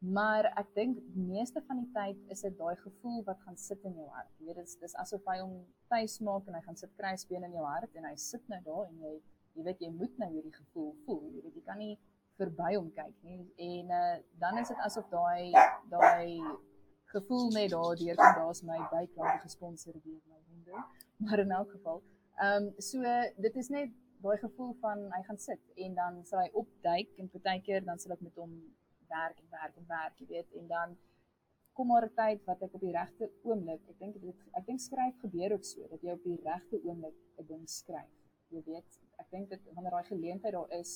[0.01, 3.99] Maar ek dink meeste van die tyd is dit daai gevoel wat gaan sit in
[3.99, 4.31] jou hart.
[4.39, 5.59] Jy weet dit is dis asof hy hom
[5.93, 8.87] tuis maak en hy gaan sit kruisbeen in jou hart en hy sit nou daar
[8.87, 9.13] en jy
[9.59, 11.27] jy weet jy moet nou hierdie gevoel voel.
[11.35, 11.93] Jy weet jy kan nie
[12.39, 13.43] verby hom kyk nie.
[13.67, 15.51] En uh, dan is dit asof daai
[15.91, 16.39] daai
[17.13, 20.85] gevoel net daardeur kom daar's my byklank gesponsor deur my honde
[21.25, 22.03] maar in elk geval
[22.45, 23.93] ehm um, so dit is net
[24.25, 28.17] daai gevoel van hy gaan sit en dan sal hy opduik en partykeer dan sal
[28.17, 28.53] ek met hom
[29.15, 30.99] werk en werk en werk jy weet en dan
[31.73, 34.81] kom maar 'n tyd wat ek op die regte oomblik, ek dink dit ek dink
[34.87, 38.11] skryf gebeur ook so dat jy op die regte oomblik 'n ding skryf.
[38.53, 40.91] Jy weet, ek dink dit wanneer daai geleentheid daar is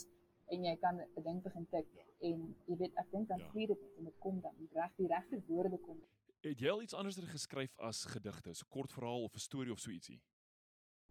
[0.54, 1.88] en jy kan 'n ding begin tik
[2.30, 3.50] en jy weet ek dink dan ja.
[3.52, 6.00] vlieg dit en dit kom dan die reg die regte woorde kom.
[6.46, 9.80] Het jy al iets anders geskryf as gedigte, so kort verhaal of 'n storie of
[9.80, 10.20] so ietsie?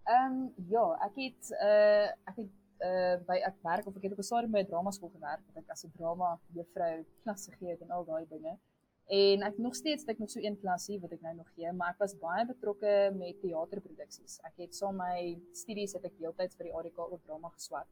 [0.06, 2.52] Ehm um, ja, ek het uh ek het
[2.88, 5.42] uh by ek werk of ek het op 'n stadium by 'n drama skool gewerk,
[5.46, 8.58] wat ek as 'n drama juffrou klas gegee het en al daai dinge.
[9.06, 11.90] En ek nog steeds ek nog so een klasie wat ek nou nog gee, maar
[11.90, 14.38] ek was baie betrokke met teaterproduksies.
[14.42, 17.90] Ek het saam my studies het ek deeltyds by die ADK op drama geswat.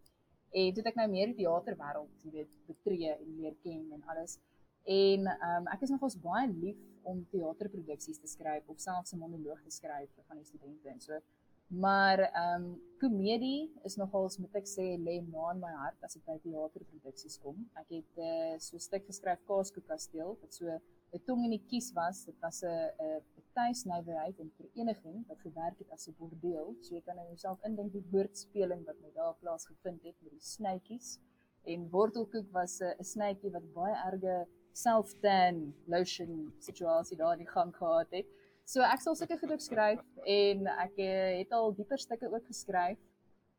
[0.53, 4.03] En toe het ek nou meer die teaterwêreld, jy weet, betree en leer ken en
[4.03, 4.39] alles.
[4.85, 9.63] En um, ek is nogals baie lief om teaterproduksies te skryf of selfs 'n monoloog
[9.63, 11.21] te skryf vir van die studente en so.
[11.69, 16.15] Maar ehm um, komedie is nogals moet ek sê lê na in my hart as
[16.15, 17.57] dit by teaterproduksies kom.
[17.81, 21.65] Ek het uh, so 'n stuk geskryf Kaaskoek Kasteel wat so 'n tong in die
[21.71, 22.25] kies was.
[22.25, 23.23] Dit was 'n 'n
[23.55, 26.77] tuisnywerheid en vereniging wat gewerk het as 'n bordeel.
[26.81, 30.47] So jy kan in jouself indink die woordspeling wat met daar plaasgevind het met die
[30.55, 31.19] snytjies.
[31.65, 37.53] En wortelkoek was 'n 'n snytjie wat baie erge self-tan lotion situasie daar in die
[37.53, 38.29] gang gehad het.
[38.65, 43.01] So ek sal sulke goed skryf en ek eh, het al dieper stukke ook geskryf.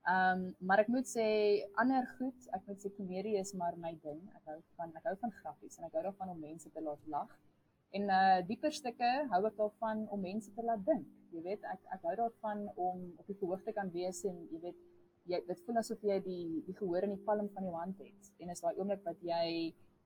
[0.04, 1.26] Ehm um, maar ek moet sê
[1.80, 4.20] ander goed, ek moet sê komedie is maar my ding.
[4.36, 7.06] Ek hou van ek hou van grappies en ek hou daarvan om mense te laat
[7.16, 7.30] lag.
[7.96, 11.08] En uh dieper stukke hou ek daarvan om mense te laat dink.
[11.32, 14.60] Jy weet, ek ek hou daarvan om op die verhoog te kan wees en jy
[14.66, 14.82] weet
[15.32, 18.32] jy dit voel asof jy die die gehoor in die palm van jou hand het.
[18.44, 19.46] En is daai oomblik wat jy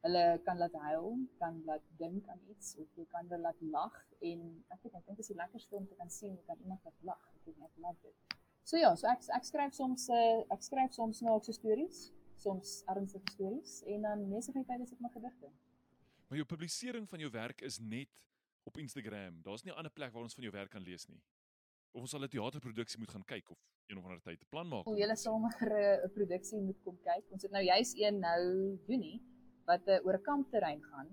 [0.07, 3.95] hulle kan laat huil, kan laat dink aan iets of jy kan hulle laat lag
[4.31, 4.43] en
[4.73, 6.83] ek weet ek dink dit is die lekkerste om te kan sien hoe kan iemand
[6.87, 7.23] laat lag.
[7.35, 8.37] Ek weet net love dit.
[8.67, 12.01] So ja, so ek ek skryf soms uh, ek skryf soms snaakse stories,
[12.39, 15.51] soms ernstige stories en dan meeste van die tyd is dit my gedigte.
[16.27, 18.25] Maar jou publisering van jou werk is net
[18.67, 19.41] op Instagram.
[19.43, 21.21] Daar's nie 'n ander plek waar ons van jou werk kan lees nie.
[21.93, 24.67] Of ons sal 'n teaterproduksie moet gaan kyk of een of ander tyd 'n plan
[24.67, 24.85] maak.
[24.85, 27.31] Hoe julle saam 'n produksie moet kom kyk.
[27.31, 29.21] Ons het nou juis een nou Junie
[29.69, 31.09] wat uh, oor 'n kampterrein gaan.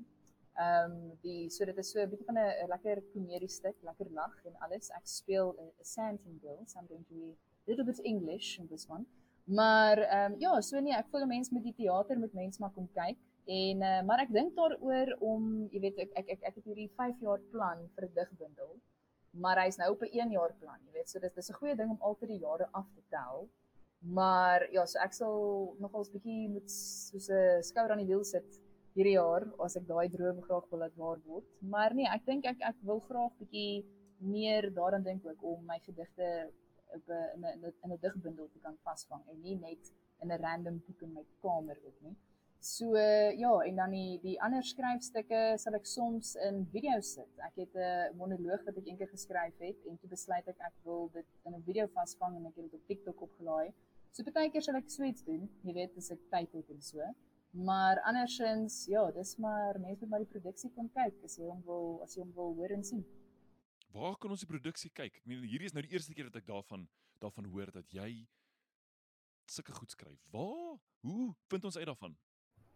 [0.55, 4.09] Ehm um, die so dit is so 'n bietjie van 'n lekker komedie stuk, lekker
[4.21, 4.91] lag en alles.
[4.91, 8.69] Ek speel 'n Santin Girl, so I'm going to be a little bit English in
[8.69, 9.05] this one.
[9.45, 12.73] Maar ehm um, ja, so nee, ek voel mense met die teater moet mense maar
[12.73, 13.19] kom kyk.
[13.45, 16.91] En uh, maar ek dink daaroor om, jy weet, ek ek ek, ek het hierdie
[16.97, 18.71] 5 jaar plan vir 'n digbundel.
[19.43, 21.11] Maar hy's nou op 'n 1 jaar plan, jy weet.
[21.11, 23.49] So dis dis 'n goeie ding om altyd die jare af te tel.
[24.13, 25.37] Maar ja, so ek sal
[25.81, 28.61] nogals bietjie moet soos 'n skouer aan die wiel sit
[28.95, 31.47] hierdie jaar as ek daai droom graag wil laat waar word.
[31.61, 33.85] Maar nee, ek dink ek ek wil graag bietjie
[34.21, 36.29] meer daaraan dink ook om my gedigte
[36.95, 40.41] op 'n in 'n in 'n digbundel te kan vasvang en nie net in 'n
[40.47, 42.17] random boek in my kamer ook nie.
[42.61, 47.33] So ja, en dan die die ander skryfstukke sal ek soms in video sit.
[47.49, 51.11] Ek het 'n monoloog wat ek eendag geskryf het en toe besluit ek ek wil
[51.13, 53.73] dit in 'n video vasvang en ek het dit op TikTok opgelaai.
[54.15, 57.07] So baie keer sal ek sweets doen, jy weet, as ek tyd het en so.
[57.67, 61.65] Maar andersins, ja, dis maar mense moet maar die produksie kom kyk as jy hom
[61.67, 63.03] wil as jy hom wil hoor en sien.
[63.95, 65.19] Waar kan ons die produksie kyk?
[65.19, 66.87] Ek meen hierdie is nou die eerste keer dat ek daarvan
[67.23, 68.23] daarvan hoor dat jy
[69.51, 70.23] sulke goed skryf.
[70.31, 70.79] Waar?
[71.03, 72.15] Hoe vind ons uit daarvan?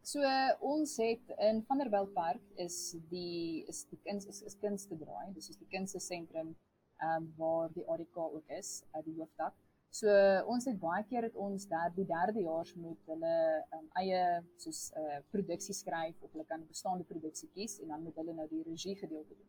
[0.02, 0.26] So
[0.72, 5.30] ons het in Vanderbijl Park is die is die kuns is, is kunste draai.
[5.38, 6.56] Dis is die kunste sentrum
[6.98, 9.54] ehm um, waar die ADK ook is, uit die hoofdak.
[9.90, 10.08] So
[10.52, 13.36] ons het baie keer het ons daar die derde jaars moet hulle
[13.76, 14.20] um, eie
[14.60, 18.34] soos 'n uh, produksie skryf of hulle kan bestaande produksie kies en dan moet hulle
[18.34, 19.48] nou die regie gedeelte doen.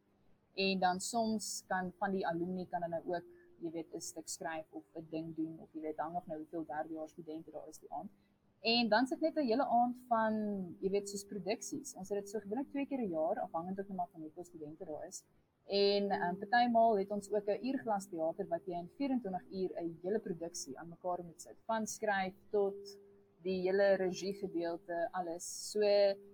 [0.55, 3.27] En dan soms kan van die alumni kan hulle ook,
[3.59, 6.37] jy weet, 'n stuk skryf of 'n ding doen of jy weet hang of nou
[6.37, 8.11] hoeveel derde jaar studente daar is die aand.
[8.61, 10.33] En dan sit net 'n hele aand van
[10.79, 11.95] jy weet soos produksies.
[11.95, 15.23] Ons het dit so gewoonlik twee keer 'n jaar afhangend van hoeveel studente daar is.
[15.69, 19.99] En um, partymal het ons ook 'n uurglas teater wat jy in 24 uur 'n
[20.01, 22.97] hele produksie aan mekaar moet sit, van skryf tot
[23.41, 25.71] die hele regie gedeelte, alles.
[25.71, 25.79] So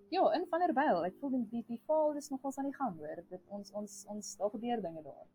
[0.10, 3.24] ja, in Vanderbijl, ek voel die die val is nogals aan die gang, hoor.
[3.30, 5.28] Dit ons ons ons daar gebeur dinge daar.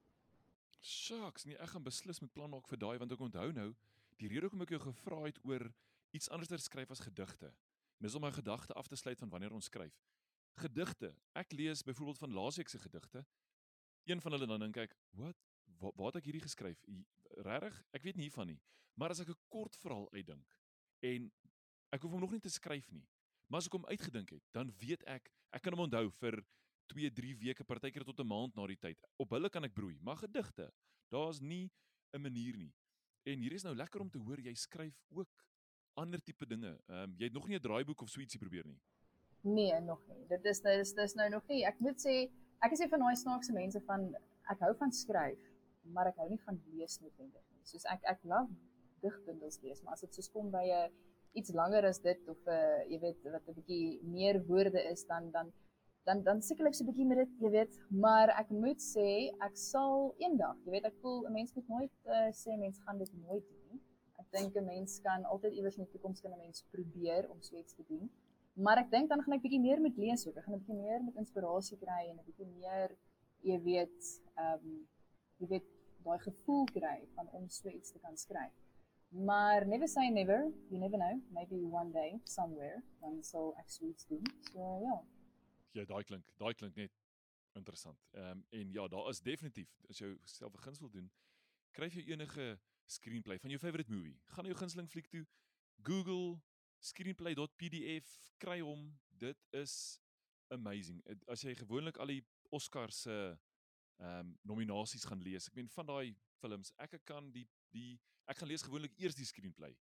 [0.81, 3.75] Shucks, nee, ek gaan beslis met plan maak vir daai want ek onthou nou,
[4.17, 5.73] die rede hoekom ek jou gevra het oor
[6.11, 7.53] iets anders te skryf as gedigte.
[7.99, 10.01] Dis om my gedagte af te sluit van wanneer ons skryf.
[10.57, 11.15] Gedigte.
[11.35, 13.27] Ek lees byvoorbeeld van laasweek se gedigte
[14.11, 15.37] een van hulle dan dink ek, "Wat?
[15.79, 16.85] Waar, waar het ek hierdie geskryf?
[17.47, 17.85] Regtig?
[17.93, 18.61] Ek weet nie hiervan nie."
[18.95, 20.57] Maar as ek 'n kort verhaal uitdink
[21.01, 21.33] en
[21.91, 23.07] ek hoef hom nog nie te skryf nie,
[23.49, 26.45] maar as ek hom uitgedink het, dan weet ek, ek kan hom onthou vir
[26.87, 28.99] 2, 3 weke, partykeer tot 'n maand na die tyd.
[29.17, 30.73] Op hulle kan ek broei, maar gedigte,
[31.09, 31.71] daar's nie
[32.13, 32.75] 'n manier nie.
[33.25, 35.29] En hier is nou lekker om te hoor jy skryf ook
[35.95, 36.79] ander tipe dinge.
[36.89, 38.81] Ehm um, jy het nog nie 'n draaiboek of so ietsie probeer nie.
[39.43, 40.27] Nee, nog nie.
[40.29, 41.65] Dit is dit is, dit is nou nog nie.
[41.65, 42.31] Ek moet sê
[42.65, 44.09] ek is een van daai snaakse mense van
[44.53, 45.45] ek hou van skryf,
[45.95, 47.63] maar ek hou nie van lees noodwendig nie.
[47.65, 48.53] Soos ek ek love
[49.05, 50.93] digbundels lees, maar as dit soos kom by 'n
[51.39, 55.05] iets langer as dit of 'n uh, jy weet wat 'n bietjie meer woorde is
[55.07, 55.53] dan dan
[56.07, 59.09] dan dan sukkel ek so 'n bietjie met dit, jy weet, maar ek moet sê
[59.47, 62.99] ek sal eendag, jy weet, ek voel 'n mens moet nooit uh, sê mens gaan
[62.99, 63.81] dit nooit doen nie.
[64.21, 67.41] Ek dink 'n mens kan altyd iewers in die toekoms kan 'n mens probeer om
[67.43, 68.11] so iets te doen.
[68.53, 70.37] Maar ek dink dan gaan ek bietjie meer met lees ook.
[70.37, 72.97] Ek gaan 'n bietjie meer met inspirasie kry en 'n bietjie meer
[73.43, 74.89] jy weet, ehm um,
[75.41, 75.69] jy weet
[76.05, 78.53] daai gevoel kry van om so iets te kan skryf.
[79.11, 80.53] Maar never say never.
[80.69, 81.21] You never know.
[81.31, 84.23] Maybe one day somewhere dan sal ek so iets doen.
[84.53, 85.01] So ja.
[85.73, 86.93] Ja, daai klink, daai klink net
[87.53, 87.99] interessant.
[88.11, 91.11] Ehm um, en ja, daar is definitief as jy self 'n guns wil doen,
[91.73, 94.19] kry jy enige screenplay van jou favorite movie.
[94.25, 95.27] Gaan na jou gunsteling fliek toe,
[95.83, 96.41] Google
[96.81, 98.89] screenplay.pdf kry hom.
[99.21, 100.01] Dit is
[100.49, 101.03] amazing.
[101.31, 103.17] As jy gewoonlik al die Oscars se
[104.01, 105.47] ehm um, nominasies gaan lees.
[105.51, 109.29] Ek meen van daai films, ek kan die die ek gaan lees gewoonlik eers die
[109.29, 109.75] screenplay.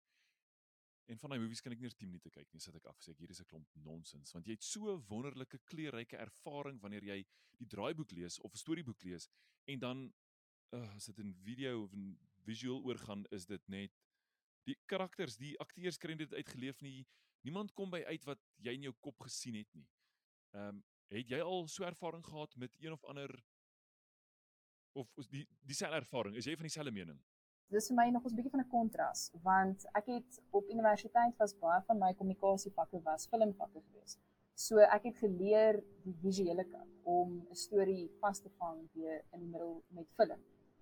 [1.10, 3.00] En van daai movies kan ek nie eers 10 minute kyk nie, sit ek af
[3.02, 7.08] sê ek hier is 'n klomp nonsens want jy het so wonderlike kleurryke ervaring wanneer
[7.08, 7.24] jy
[7.62, 9.30] die draaiboek lees of 'n storieboek lees
[9.66, 10.04] en dan
[10.76, 13.98] uh, as dit in video of in visual oorgaan is dit net
[14.68, 17.08] die karakters, die akteurs kry dit uitgeleef nie.
[17.42, 19.88] Niemand kom by uit wat jy in jou kop gesien het nie.
[20.54, 23.32] Ehm um, het jy al so ervaring gehad met een of ander
[24.94, 26.36] of die dieselfde ervaring?
[26.38, 27.18] Is jy van dieselfde mening?
[27.74, 31.58] Dis vir my nog 'n bietjie van 'n kontras want ek het op universiteit was
[31.60, 34.18] baie van my kommunikasievakke was filmvakke gewees.
[34.56, 39.40] So ek het geleer die visuele kant om 'n storie vas te vang weer in
[39.40, 40.42] die middel met film.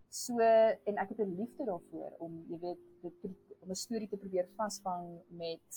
[0.10, 3.22] So en ek het 'n liefde daarvoor om jy weet dit
[3.62, 5.68] om 'n storie te probeer vasvang met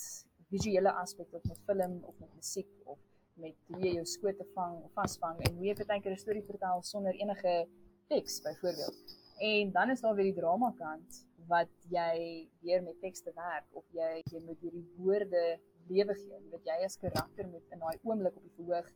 [0.49, 2.99] visuele aspekte of met film of met musiek of
[3.33, 6.45] met hoe jy jou skoot te vang of vasvang en hoe jy partykeer 'n storie
[6.51, 7.67] vertel sonder enige
[8.07, 8.97] teks byvoorbeeld.
[9.39, 13.85] En dan is daar weer die drama kant wat jy weer met tekste werk of
[13.91, 16.39] jy jy moet hierdie woorde lewe gee.
[16.51, 18.91] Wat jy as karakter moet in daai oomblik op die verhoog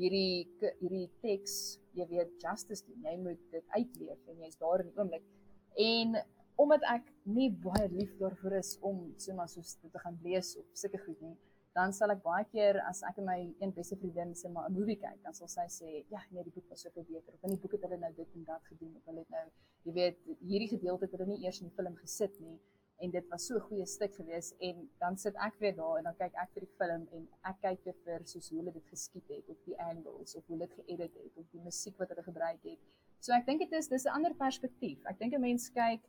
[0.00, 0.46] hierdie
[0.80, 1.54] hierdie teks,
[1.98, 3.00] jy weet, justice doen.
[3.04, 5.26] Jy moet dit uitleef en jy's daar in die oomblik.
[5.76, 6.20] En
[6.62, 10.66] omdat ek nie baie lief daarvoor is om so maar so te gaan lees of
[10.82, 11.36] sulke goed nie,
[11.78, 14.74] dan sal ek baie keer as ek en my een beste vriendin sê maar 'n
[14.74, 17.50] movie kyk, dan sal sy sê, "Ja, nee, die boek was soveel beter." Of in
[17.50, 19.46] die boek het hulle nou dit en dat gedoen of hulle het nou,
[19.84, 22.58] jy weet, hierdie gedeelte het hulle nie eers in die film gesit nie
[23.00, 26.04] en dit was so 'n goeie stuk geweest en dan sit ek weer daar en
[26.04, 28.86] dan kyk ek vir die film en ek kyk weer vir soos hoe hulle dit
[28.94, 32.08] geskiet het of die angles of hoe hulle dit geëdit het of die musiek wat
[32.08, 32.78] hulle gebruik het.
[33.20, 35.04] So ek dink dit is dis 'n ander perspektief.
[35.06, 36.02] Ek dink 'n mens kyk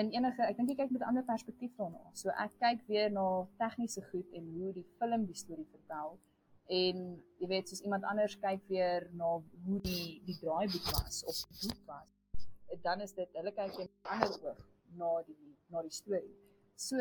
[0.00, 2.02] in enige ek dink jy kyk met 'n ander perspektief daarna.
[2.12, 3.26] So ek kyk weer na
[3.58, 6.18] tegniese goed en hoe die film die storie vertel
[6.66, 6.96] en
[7.40, 9.30] jy weet soos iemand anders kyk weer na
[9.66, 12.08] hoe die die draaiboek was of die boek was.
[12.82, 14.62] Dan is dit hulle kyk in 'n ander oog
[15.00, 16.36] na die na die storie.
[16.76, 16.96] So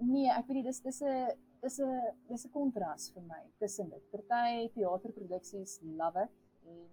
[0.00, 1.28] nee, ek weet nie dis dis 'n
[1.62, 4.10] dis 'n dis 'n kontras vir my tussen dit.
[4.10, 6.30] Party teaterproduksies love it
[6.64, 6.88] en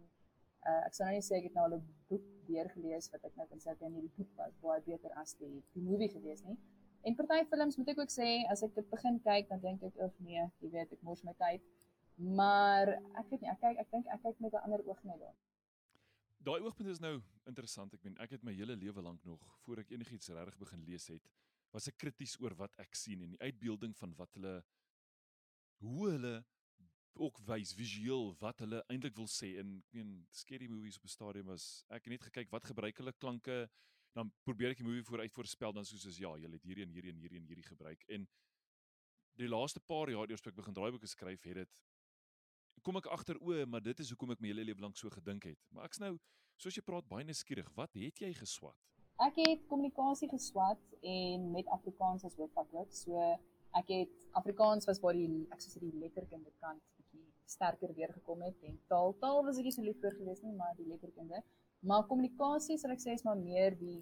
[0.68, 3.38] uh, ek sou nou nie sê ek het nou al 'n boek deurgelees wat ek
[3.40, 6.58] nou kan sê in hierdie boek was baie beter as die die movie gewees nie.
[7.06, 9.98] En party films moet ek ook sê as ek dit begin kyk dan dink ek
[10.06, 11.66] of nee, jy weet ek mors my tyd.
[12.40, 15.18] Maar ek weet nie, ek kyk ek dink ek kyk met 'n ander oog na
[15.22, 15.44] dit.
[16.46, 17.16] Daai oogpunt is nou
[17.50, 17.94] interessant.
[17.94, 21.08] Ek meen, ek het my hele lewe lank nog voor ek enigiets regtig begin lees
[21.08, 21.30] het,
[21.74, 24.64] was ek krities oor wat ek sien en die uitbeelding van wat hulle
[25.82, 26.36] hoe hulle
[27.18, 31.16] ook wys visueel wat hulle eintlik wil sê in ek meen scary movies op 'n
[31.16, 33.70] stadium was ek net gekyk wat gebruik hulle klanke
[34.16, 36.92] dan probeer ek die movie vooruit voorspel dan soos is ja jy het hierdie en
[36.92, 38.28] hierdie en hierdie en hierdie gebruik en
[39.36, 41.76] die laaste paar jaar eers toe ek begin draaiboeke skryf het dit
[42.86, 45.48] kom ek agter o, maar dit is hoekom ek my hele lewe lank so gedink
[45.50, 45.62] het.
[45.74, 46.14] Maar ek's nou,
[46.62, 47.72] soos jy praat, baie nuuskierig.
[47.78, 48.78] Wat het jy geswat?
[49.26, 52.70] Ek het kommunikasie geswat en met Afrikaans as hoofvak.
[52.94, 53.22] So
[53.80, 56.84] ek het Afrikaans was waar die ek sê die letterkunde kant
[57.46, 60.54] sterker weer gekom het en taal taal was ek nie so lief vir gewees nie,
[60.60, 61.42] maar die letterkunde.
[61.86, 64.00] Maar kommunikasie sal ek sê is maar meer die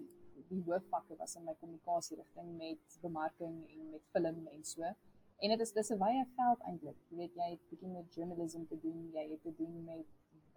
[0.50, 4.84] die hoofvakke was in my kommunikasie rigting met bemarking en met film en so.
[5.44, 7.00] En dit is dis 'n wye veld eintlik.
[7.10, 10.06] Jy weet jy het begin met journalism te doen, jy het te doen met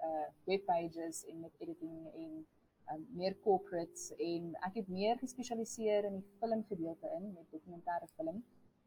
[0.09, 2.47] uh web pages en met editing en
[2.93, 8.45] um, meer corporates en ek het meer gespesialiseer in die filmgedeelte in met dokumentêre film.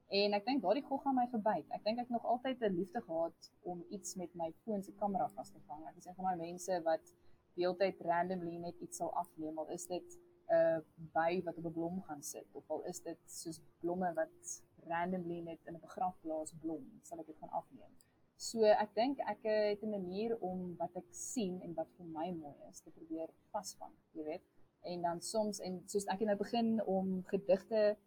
[0.10, 1.68] En ek dink daardie gogga my verbyt.
[1.76, 5.28] Ek dink ek nog altyd 'n liefde gehad om iets met my foon se kamera
[5.36, 5.86] vas te vang.
[5.88, 7.14] Ek is een van daai mense wat
[7.54, 9.58] deeltyd randomly net iets sal afneem.
[9.58, 10.18] Al is dit
[10.50, 10.80] 'n uh,
[11.14, 15.40] by wat op 'n blom gaan sit of al is dit soos blomme wat randomly
[15.42, 17.94] net in 'n begrafplaas blom, sal ek dit gaan afneem.
[18.36, 22.32] So ek dink ek het 'n manier om wat ek sien en wat vir my
[22.32, 24.46] mooi is te probeer vasvang, jy weet.
[24.82, 27.98] En dan soms en soos ek nou begin om gedigte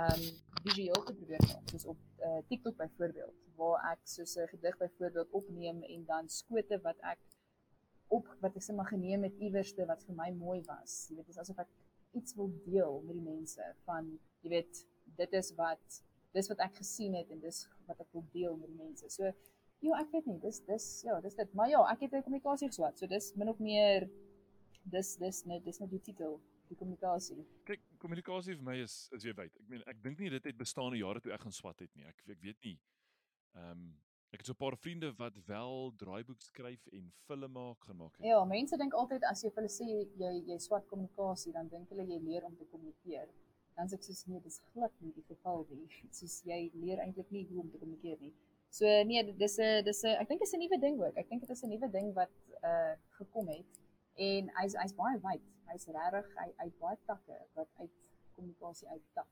[0.00, 0.22] um
[0.64, 5.30] visueel te probeer maak, soos op uh, TikTok byvoorbeeld, waar ek soos 'n gedig byvoorbeeld
[5.30, 7.20] opneem en dan skote wat ek
[8.08, 11.06] op wat ek se maar geneem het iewerste wat vir my mooi was.
[11.08, 11.70] Jy weet, dit is asof ek
[12.18, 14.10] iets wil deel met die mense van
[14.42, 14.86] jy weet
[15.18, 16.02] dit is wat
[16.34, 19.10] dis wat ek gesien het en dis wat ek wil deel met die mense.
[19.10, 19.30] So
[19.84, 21.54] ja, ek weet nie, dis dis ja, dis dit.
[21.54, 22.98] Maar ja, ek het 'n kommunikasie geswat.
[22.98, 24.08] So dis min of meer
[24.84, 27.44] dis dis net dis net die titel, die kommunikasie.
[27.64, 29.54] Kyk, kommunikasie vir my is is jy weet.
[29.60, 31.94] Ek meen ek dink nie dit het bestaan in jare toe ek gaan swat het
[31.94, 32.04] nie.
[32.04, 32.78] Ek ek weet nie.
[33.54, 33.94] Ehm um,
[34.34, 38.26] Ek het so 'n paar vriende wat wel draaiboek skryf en film maak gemaak het.
[38.26, 39.86] Ja, mense dink altyd as jy vir hulle sê
[40.22, 43.28] jy jy swat kommunikasie, dan dink hulle jy leer om te kommunikeer.
[43.76, 45.86] Dan sê ek soos nee, dis glad nie die geval nie.
[46.18, 48.32] Soos jy leer eintlik nie hoe om te kommunikeer nie.
[48.70, 51.16] So nee, dis 'n dis 'n ek dink dit is 'n nuwe ding ook.
[51.16, 52.34] Ek dink dit is 'n nuwe ding wat
[52.70, 53.66] uh gekom het
[54.16, 55.46] en hy's hy's baie wyd.
[55.70, 58.00] Hy's regtig hy hy baie takke wat uit
[58.34, 59.30] kommunikasie uittak.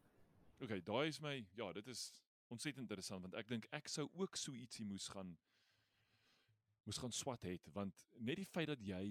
[0.62, 2.10] OK, daai is my ja, dit is
[2.52, 5.34] ontsettend interessant want ek dink ek sou ook so ietsie moes gaan
[6.86, 9.04] moes gaan swat het want net die feit dat jy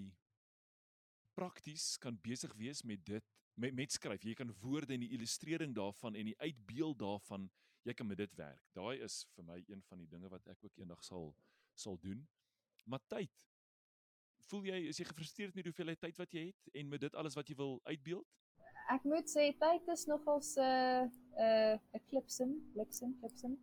[1.37, 5.75] prakties kan besig wees met dit met met skryf jy kan woorde en die illustrering
[5.75, 7.49] daarvan en die uitbeeld daarvan
[7.87, 10.67] jy kan met dit werk daai is vir my een van die dinge wat ek
[10.67, 11.31] ook eendag sal
[11.85, 12.27] sal doen
[12.85, 13.47] maar tyd
[14.51, 17.37] voel jy is jy gefrustreerd met hoeveel tyd wat jy het en met dit alles
[17.39, 18.27] wat jy wil uitbeeld
[18.95, 23.53] ek moet sê tyd is nogal 'n uh, 'n uh, 'n klipsin, bliksem, klipsin.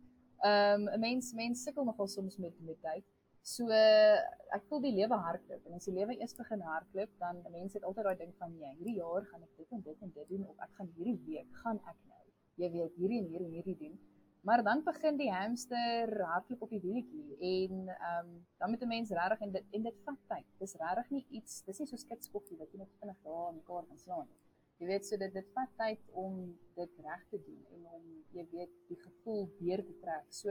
[0.47, 3.05] Ehm um, 'n mens mens sukkel nogal soms met met tyd.
[3.53, 4.17] So uh,
[4.57, 7.85] ek voel die lewe hardloop en as die lewe eers begin hardloop, dan mense het
[7.87, 10.47] altyd daai ding van ja, hierdie jaar gaan ek dit en dit en dit doen
[10.51, 12.25] of ek gaan hierdie week gaan ek nou.
[12.61, 13.95] Jy weet hierdie en hierdie en hierdie doen.
[14.41, 18.87] Maar dan begin die hamster hardloop op die wieltjie en ehm um, dan moet 'n
[18.87, 20.45] mens regtig en dit en dit vat tyd.
[20.57, 23.99] Dis regtig nie iets, dis nie so skitskokkie wat jy net vinnig daar mekaar kan
[23.99, 24.39] slaan nie.
[24.77, 28.47] Jy weet so dit dit vat tyd om dit reg te doen en om jy
[28.51, 30.25] weet die gevoel weer te trek.
[30.29, 30.49] So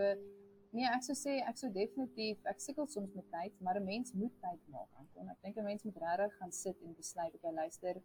[0.70, 4.12] nee, ek sou sê ek sou definitief ek sukkel soms met tyd, maar 'n mens
[4.12, 4.88] moet tyd maak.
[5.14, 8.02] En ek dink 'n mens moet regtig gaan sit en besluit op jy luister.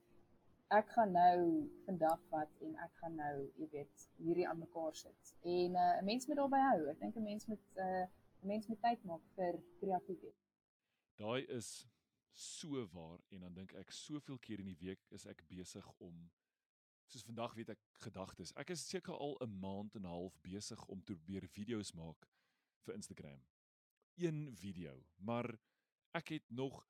[0.68, 5.34] Ek gaan nou vandag vat en ek gaan nou, jy weet, hierdie aan mekaar sit.
[5.42, 6.88] En uh, 'n mens moet daarby hou.
[6.90, 8.06] Ek dink 'n mens moet 'n uh,
[8.42, 10.40] mens moet tyd maak vir kreatiwiteit.
[11.16, 11.88] Daai is
[12.32, 16.32] so waar en dan dink ek soveel keer in die week is ek besig om
[17.06, 18.54] soos vandag weet ek gedagtes.
[18.58, 22.30] Ek is seker al 'n maand en 'n half besig om te probeer video's maak
[22.86, 23.46] vir Instagram.
[24.18, 25.58] Een video, maar
[26.14, 26.88] ek het nog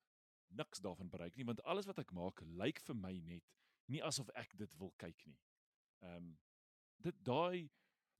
[0.48, 3.52] niks daarvan bereik nie want alles wat ek maak lyk vir my net
[3.92, 5.38] nie asof ek dit wil kyk nie.
[6.02, 6.36] Ehm um,
[7.04, 7.70] dit daai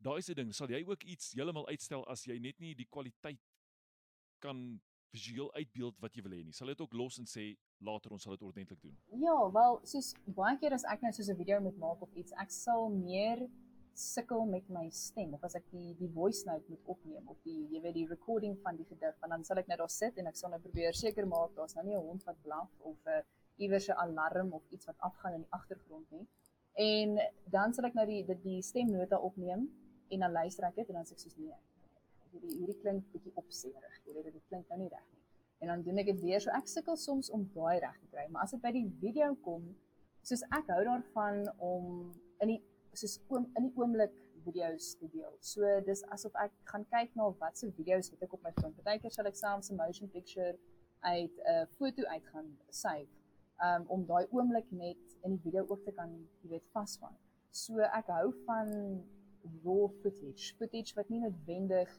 [0.05, 3.41] daai se ding, sal jy ook iets heeltemal uitstel as jy net nie die kwaliteit
[4.45, 4.81] kan
[5.15, 6.53] visueel uitbeeld wat jy wil hê nie.
[6.53, 7.53] Sal dit ook los en sê
[7.87, 8.97] later ons sal dit ordentlik doen.
[9.23, 12.35] Ja, wel, soos baie keer as ek net soos 'n video moet maak of iets,
[12.45, 13.47] ek sal meer
[13.95, 17.61] sukkel met my stem of as ek die die voice note moet opneem of die
[17.71, 20.27] jy weet die recording van die gedig, want dan sal ek net daar sit en
[20.27, 23.23] ek sal net probeer seker maak daar's nou nie 'n hond wat blaf of 'n
[23.57, 26.27] iewers 'n alarm of iets wat afgaan in die agtergrond nie.
[26.75, 29.69] En dan sal ek nou die die, die stemnota opneem
[30.09, 31.59] en dan luister ek dit en dan sê ek soos nee,
[32.33, 34.01] hierdie hierdie klink bietjie opseerig.
[34.05, 35.23] Jy weet dit klink nou nie reg nie.
[35.63, 36.43] En dan doen ek dit weer.
[36.43, 39.35] So ek sukkel soms om daai reg te kry, maar as dit by die video
[39.47, 39.71] kom,
[40.23, 42.61] soos ek hou daarvan om in die
[42.95, 45.35] soos oom in die oomblik video's te deel.
[45.41, 48.75] So dis asof ek gaan kyk na wat se video's het ek op my foon.
[48.77, 50.59] Partykeer sal ek selfs 'n motion picture
[51.01, 53.24] uit 'n uh, foto uit gaan save
[53.63, 57.15] um, om daai oomblik net in die video ook te kan, jy weet, vasvang.
[57.55, 58.73] So ek hou van
[59.65, 61.93] raw footage, footage wat nie noodwendig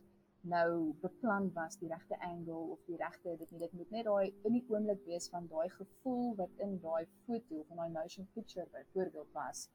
[0.45, 4.33] nou beplan was die regte angle of die regte dit nie dit moet net daai
[4.47, 8.27] in die oomblik wees van daai gevoel wat in daai foto of in daai motion
[8.37, 9.65] picture byvoorbeeld was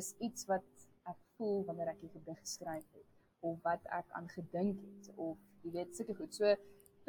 [0.00, 3.08] is iets wat ek voel wanneer ek die gedig geskryf het
[3.48, 6.52] of wat ek aan gedink het of jy weet sulke goed so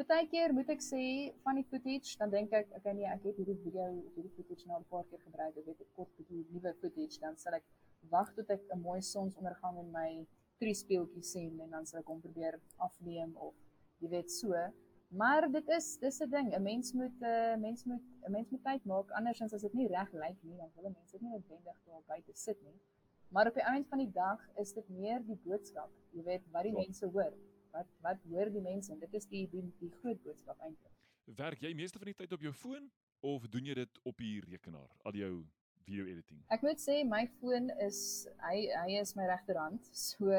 [0.02, 1.02] baie keer moet ek sê
[1.44, 3.84] van die footage dan dink ek okay nee ek het hierdie video
[4.16, 7.36] hierdie footage nou 'n paar keer gebruik of weet ek kort bietjie nuwe footage dan
[7.36, 7.64] sal ek
[8.10, 10.26] wag tot ek 'n mooi sonsondergang in my
[10.58, 13.54] drie speeltjies sien en dan sal ek hom probeer afneem of
[14.00, 14.54] jy weet so.
[15.14, 18.50] Maar dit is dis 'n ding, 'n mens moet 'n uh, mens moet 'n mens
[18.50, 21.30] moet tyd maak andersins as dit nie reg lyk nie, dan wil mense dit nie
[21.30, 22.78] noodwendig daar buite sit nie.
[23.28, 25.90] Maar op die einde van die dag is dit meer die boodskap.
[26.10, 27.32] Jy weet wat die mense hoor.
[27.74, 30.92] Wat wat hoor die mense en dit is die die, die groot boodskap eintlik.
[31.40, 32.90] Werk jy meeste van die tyd op jou foon
[33.24, 34.90] of doen jy dit op die rekenaar?
[35.08, 35.32] Al jou
[35.84, 36.42] video editing.
[36.54, 37.98] Ek moet sê my foon is
[38.44, 39.90] hy hy is my regterhand.
[40.06, 40.30] So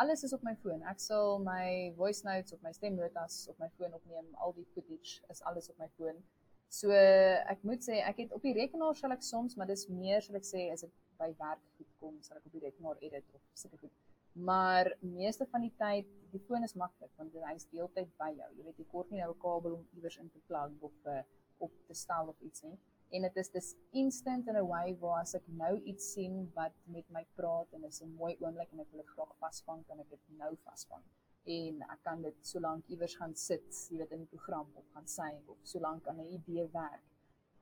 [0.00, 0.84] alles is op my foon.
[0.88, 4.30] Ek sal my voice notes op my stemnotas op my foon opneem.
[4.40, 6.22] Al die footage is alles op my foon.
[6.70, 10.22] So ek moet sê ek het op die rekenaar sal ek soms, maar dis meer
[10.24, 13.26] sal ek sê as dit by werk goed kom, sal ek op die rekenaar edit
[13.36, 13.96] of sulke goed.
[14.32, 18.48] Maar meeste van die tyd, die foon is maklik want hy is deeltyd by jou.
[18.56, 21.22] Jy weet jy kort nie nou 'n kabel om iewers in te plug of uh,
[21.58, 22.78] op te stel of iets nie.
[23.10, 26.72] En dit is dis instant in a way waar as ek nou iets sien wat
[26.84, 30.00] met my praat en is 'n mooi oomblik en ek wil dit graag vasvang, kan
[30.00, 31.02] ek dit nou vasvang
[31.48, 35.06] en ek kan dit solank iewers gaan sit, jy weet in die program of gaan
[35.08, 37.06] save of solank aan 'n idee werk.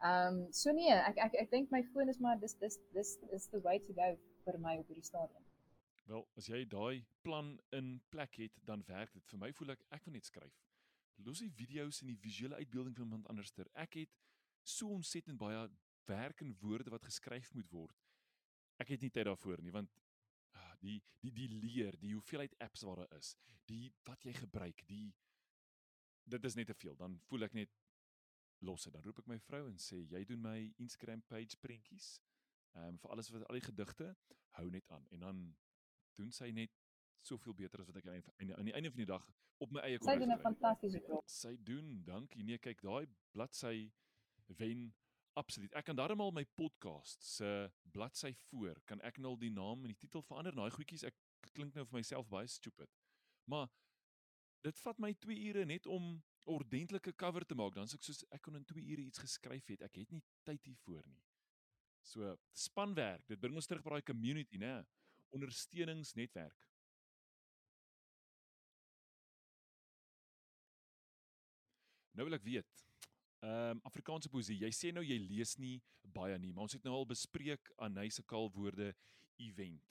[0.01, 3.19] Ehm um, so nee, ek ek ek dink my foon is maar dis dis dis
[3.31, 5.48] is the way to go vir my op hierdie stadium.
[6.09, 9.27] Wel, as jy daai plan in plek het, dan werk dit.
[9.29, 10.57] Vir my voel ek ek wil net skryf.
[11.27, 13.69] Los die video's en die visuele uitbeelding van iemand anderster.
[13.75, 14.15] Ek het
[14.65, 15.67] so ontsettend baie
[16.09, 18.07] werk en woorde wat geskryf moet word.
[18.81, 19.93] Ek het nie tyd daarvoor nie want
[20.83, 23.35] die die die leer, die hoeveelheid apps wat daar is,
[23.67, 25.13] die wat jy gebruik, die
[26.29, 26.97] dit is net te veel.
[26.97, 27.75] Dan voel ek net
[28.65, 28.95] los dit.
[28.95, 32.19] Dan roep ek my vrou en sê jy doen my Instagram page prentjies.
[32.77, 34.13] Ehm um, vir alles wat al die gedigte
[34.59, 35.43] hou net aan en dan
[36.19, 36.75] doen sy net
[37.27, 39.27] soveel beter as wat ek aan die einde van die dag
[39.65, 40.11] op my eie kon.
[40.11, 41.23] Sy doen 'n fantastiese job.
[41.27, 42.45] Sy doen, dankie.
[42.45, 43.91] Nee, kyk, daai bladsy
[44.59, 44.89] wen
[45.39, 45.75] Absoluut.
[45.79, 47.49] Ek kan darmal my podcast se
[47.95, 50.57] bladsy voor, kan ek nou al die naam en die titel verander.
[50.57, 51.15] Daai goedjies, ek
[51.55, 52.91] klink nou vir myself baie stupid.
[53.47, 53.69] Maar
[54.67, 56.17] dit vat my 2 ure net om
[56.51, 57.77] ordentlike cover te maak.
[57.77, 59.85] Dan sê ek soos ek kon in 2 ure iets geskryf het.
[59.87, 61.23] Ek het nie tyd hiervoor nie.
[62.03, 63.29] So, spanwerk.
[63.29, 64.81] Dit bring ons terug by daai community, né?
[65.31, 66.67] Ondersteuningsnetwerk.
[72.13, 72.89] Nou wil ek weet,
[73.41, 74.57] Ehm um, Afrikaanse poesie.
[74.65, 78.01] Jy sê nou jy lees nie baie nie, maar ons het nou al bespreek aan
[78.01, 78.89] hy se kaalwoorde
[79.45, 79.85] event.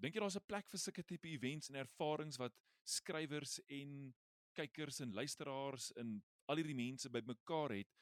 [0.00, 2.54] Dink jy daar's 'n plek vir sulke tipe events en ervarings wat
[2.84, 4.14] skrywers en
[4.56, 7.92] kykers en luisteraars en al hierdie mense bymekaar het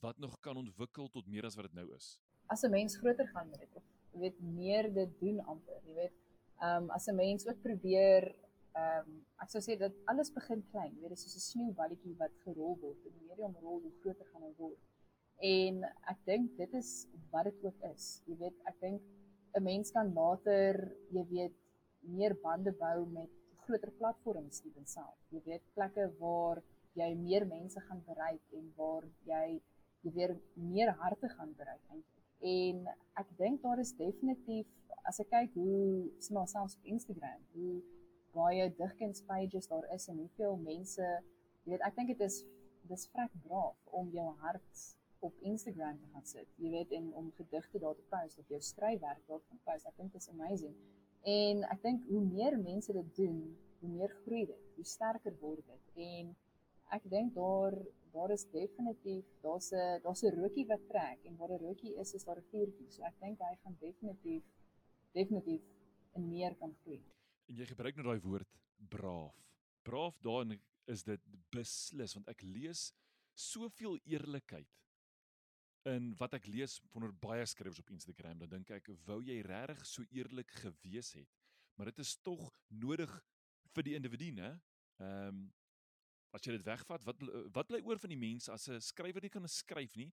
[0.00, 2.18] wat nog kan ontwikkel tot meer as wat dit nou is?
[2.46, 3.82] As 'n mens groter gaan met dit,
[4.18, 6.14] jy weet meer dit doen amper, jy weet.
[6.58, 8.24] Ehm um, as 'n mens ook probeer
[8.74, 12.34] ehm um, ek sou sê dat alles begin klein, weet jy, soos 'n sneeuballetjie wat
[12.44, 14.80] gerol word en hoe meer jy hom rol, hoe groter gaan hy word.
[15.54, 16.90] En ek dink dit is
[17.30, 18.06] wat dit ook is.
[18.26, 19.02] Jy weet, ek dink
[19.56, 20.74] 'n mens kan later,
[21.16, 21.54] jy weet,
[22.18, 23.30] meer bande bou met
[23.64, 25.18] groter platforms die self.
[25.30, 26.62] Jy weet, plekke waar
[26.94, 29.60] jy meer mense gaan bereik en waar jy
[30.02, 32.17] jy weer meer harte gaan bereik eintlik.
[32.40, 32.84] En
[33.18, 34.66] ek dink daar is definitief
[35.08, 37.78] as ek kyk hoe smaak selfs op Instagram, hoe
[38.36, 41.04] baie digkuns pages daar is en hoeveel mense
[41.64, 42.42] jy weet ek dink dit is
[42.88, 44.84] dis vrek braaf om jou hart
[45.26, 48.60] op Instagram te gaan sit jy weet en om gedigte daar te post of jou
[48.62, 50.76] skryfwerk daar te post ek dink dit is amazing.
[51.28, 53.40] En ek dink hoe meer mense dit doen
[53.80, 56.04] hoe meer groei dit hoe sterker word dit.
[56.08, 56.34] En
[56.96, 57.74] ek dink daar
[58.12, 62.14] daar is definitief daar's 'n daar's 'n rookie wat trek en waar 'n rookie is
[62.14, 64.44] is daar 'n vuurtjie so ek dink hy gaan definitief
[65.12, 65.62] definitief
[66.14, 67.02] en meer kan groei
[67.48, 68.56] En jy gebruik nou daai woord
[68.92, 69.36] braaf.
[69.88, 70.58] Braaf daarin
[70.92, 72.90] is dit beslis want ek lees
[73.38, 74.68] soveel eerlikheid
[75.88, 78.42] in wat ek lees onder baie skrywers op Instagram.
[78.42, 81.30] Dan dink ek, wou jy regtig so eerlik gewees het?
[81.78, 83.12] Maar dit is tog nodig
[83.76, 84.52] vir die individu, né?
[85.00, 85.46] Ehm um,
[86.32, 87.22] as jy dit wegvat, wat
[87.54, 90.12] wat bly oor van die mense as 'n skrywer nie kan skryf nie?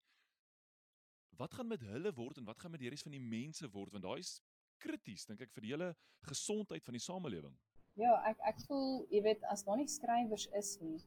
[1.38, 3.92] Wat gaan met hulle word en wat gaan met die res van die mense word
[3.92, 4.42] want daai is
[4.80, 5.90] krities dink ek vir die hele
[6.30, 7.56] gesondheid van die samelewing.
[7.96, 11.00] Ja, ek ek voel, jy weet, as daar nie skrywers is nie,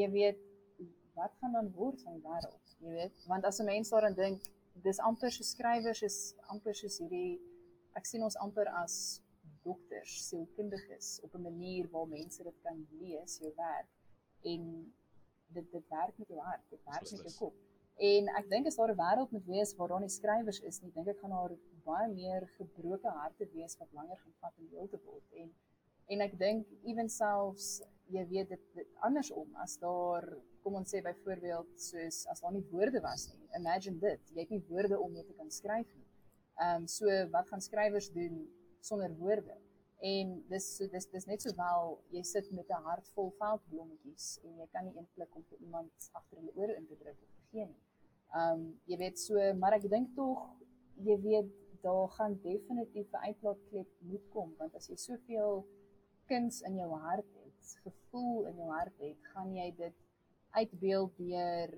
[0.00, 0.44] jy weet
[1.18, 3.24] wat gaan dan word van die wêreld, jy weet?
[3.26, 4.42] Want as 'n mens daaraan dink,
[4.84, 6.18] dis amper so skrywers is
[6.54, 7.40] amper soos hierdie
[7.98, 9.20] ek sien ons amper as
[9.64, 13.97] dokters, sielkundiges op 'n manier waar mense dit kan lees, jou werk
[14.42, 14.92] en
[15.56, 17.54] dit dit werk met jou hart, dit werk met jou kop.
[17.98, 20.92] En ek dink as daar 'n wêreld moet wees waar daar nie skrywers is nie,
[20.92, 24.88] dink ek gaan daar baie meer gebroke harte wees wat langer gaan vat om heel
[24.88, 25.24] te word.
[25.32, 25.54] En
[26.08, 30.24] en ek dink ewenselfs jy weet dit, dit andersom as daar
[30.62, 34.54] kom ons sê byvoorbeeld soos as daar nie woorde was nie imagine dit jy het
[34.54, 36.06] nie woorde om mee te kan skryf nie.
[36.58, 38.40] Ehm um, so wat gaan skrywers doen
[38.80, 39.56] sonder woorde
[40.00, 44.66] en dis dis dis net sowel jy sit met 'n hart vol veldblommetjies en jy
[44.72, 47.46] kan nie een pluk om vir iemand agter hulle ore in te druk of te
[47.50, 47.80] gee nie
[48.34, 50.44] um, jy weet so maar ek dink tog
[51.08, 51.50] jy weet
[51.82, 55.66] daar gaan definitief 'n uitlaatklep moet kom want as jy soveel
[56.28, 59.96] kuns in jou hart het, gevoel in jou hart het, gaan jy dit
[60.58, 61.74] uitbeeld deur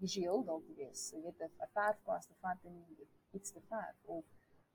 [0.00, 1.08] visueel dalk te wees.
[1.12, 2.76] Jy weet 'n verfkwas te vat en
[3.36, 4.24] iets te verf of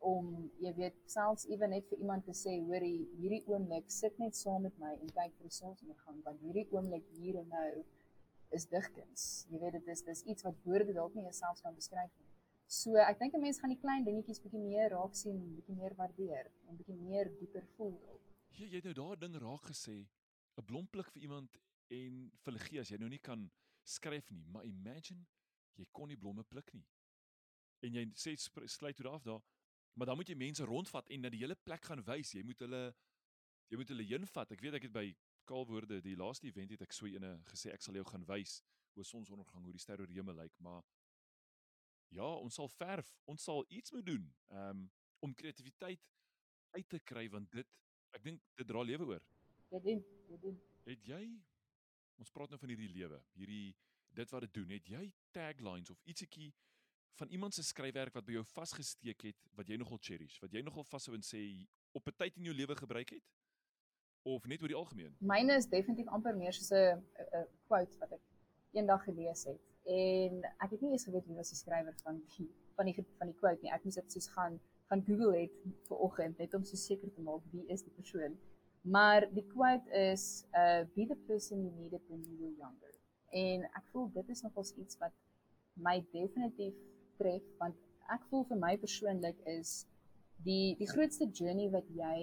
[0.04, 0.30] om
[0.60, 4.66] jy weet selfs ewen net vir iemand te sê hoorie hierdie oomblik sit net saam
[4.68, 7.68] met my en kyk vir die sonsondergang want hierdie oomblik hier en nou
[8.58, 9.24] is digkuns.
[9.50, 12.30] Jy weet dit is dis iets wat woorde dalk nie jouself kan beskryf nie.
[12.68, 15.96] So ek dink 'n mens gaan die klein dingetjies bietjie meer raak sien, bietjie meer
[15.96, 17.98] waardeer en bietjie meer dieper voel.
[18.60, 19.98] Jy jy het nou daai ding raak gesê,
[20.58, 21.58] 'n blompluk vir iemand
[21.90, 23.52] en vir hulle gee as jy nou nie kan
[23.84, 25.26] skryf nie, maar imagine
[25.76, 26.86] jy kon nie blomme pluk nie.
[27.82, 29.42] En jy sê sluit toe af daar,
[29.94, 32.34] maar dan moet jy mense rondvat en na die hele plek gaan wys.
[32.34, 32.84] Jy moet hulle
[33.72, 34.52] jy moet hulle heenvat.
[34.54, 35.08] Ek weet ek het by
[35.50, 38.62] Kaalwoorde die laaste event het ek so ene gesê ek sal jou gaan wys
[38.94, 40.84] hoe sonsondergang hoe die sterre hemel lyk, maar
[42.14, 44.84] ja, ons sal verf, ons sal iets moet doen um,
[45.26, 46.04] om kreatiwiteit
[46.78, 47.70] uit te kry want dit
[48.14, 49.26] ek dink dit dra lewe oor.
[49.74, 50.60] Ja, dit doen.
[50.86, 51.24] Het jy
[52.22, 53.74] ons praat nou van hierdie lewe, hierdie
[54.14, 56.52] dit wat dit doen, het jy taglines of ietsiekie
[57.16, 60.62] van iemand se skryfwerk wat by jou vasgesteek het wat jy nogal cherish, wat jy
[60.66, 61.42] nogal vashou en sê
[61.94, 63.24] op 'n tyd in jou lewe gebruik het?
[64.24, 65.16] Of net oor die algemeen?
[65.20, 67.04] Myne is definitief amper meer soos 'n
[67.40, 68.22] 'n quote wat ek
[68.72, 69.62] eendag gelees het.
[69.86, 73.28] En ek het nie eens geweet wie was die skrywer van die van die van
[73.28, 73.72] die quote nie.
[73.72, 74.60] Ek moes dit soos gaan
[74.90, 75.52] gaan Google het
[75.88, 78.38] vir oggend net om so seker te maak wie is die persoon.
[78.82, 82.94] Maar die quote is uh be the person you needed when you were younger.
[83.30, 85.14] En ek voel dit is nogals iets wat
[85.74, 86.74] my definitief
[87.18, 87.80] tref want
[88.16, 89.86] ek voel vir my persoonlik is
[90.48, 92.20] die die grootste journey wat jy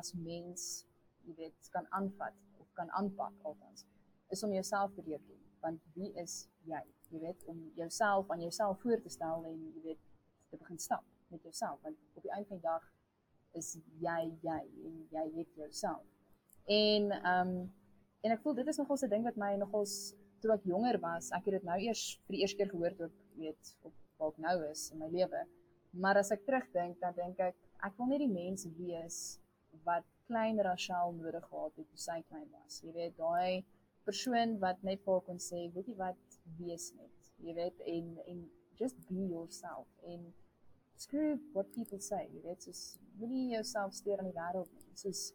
[0.00, 0.86] as mens
[1.26, 3.86] jy weet kan aanvat of kan aanpak althans
[4.34, 6.82] is om jouself te leer ken want wie is jy?
[7.12, 10.00] Jy weet om jouself aan jouself voor te stel en jy weet
[10.50, 12.88] te begin stap met jouself want op die einde van die dag
[13.60, 14.58] is jy jy
[14.88, 16.08] en jy het jouself.
[16.66, 17.70] En ehm um,
[18.22, 19.94] en ek voel dit is nogals 'n ding wat my nogals
[20.40, 23.06] toe ek jonger was ek het dit nou eers vir die eerste keer gehoor toe
[23.06, 25.42] ek weet op waar ek nou is in my lewe.
[25.92, 29.18] Maar as ek terugdink, dan dink ek ek wil net die mens wees
[29.86, 32.78] wat klein Rachel nodig gehad het toe sy klein was.
[32.86, 33.64] Jy weet, daai
[34.06, 37.32] persoon wat net vir haar kon sê, weet jy wat, wees net.
[37.42, 38.44] Jy weet en en
[38.78, 40.30] just be yourself en
[40.96, 42.24] screw what people say.
[42.30, 42.82] Jy weet, soos
[43.18, 44.94] moenie jouself steur in die wêreld nie.
[44.98, 45.32] Soos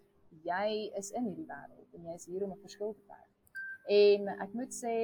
[0.48, 0.70] jy
[1.00, 3.28] is in hierdie wêreld en jy is hier om 'n verskil te maak.
[3.88, 4.96] En ek moet sê,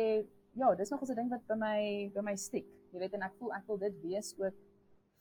[0.59, 2.67] ja, dis nog 'n ding wat by my by my stiek.
[2.93, 4.57] Jy weet en ek voel ek wil dit wees ook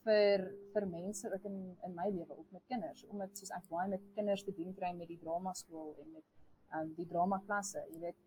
[0.06, 0.42] vir
[0.74, 3.04] vir mense ook in in my lewe ook met kinders.
[3.08, 6.26] Omdat soos ek baie met kinders te doen kry met die drama skool en met
[6.78, 8.18] um die drama klasse jy weet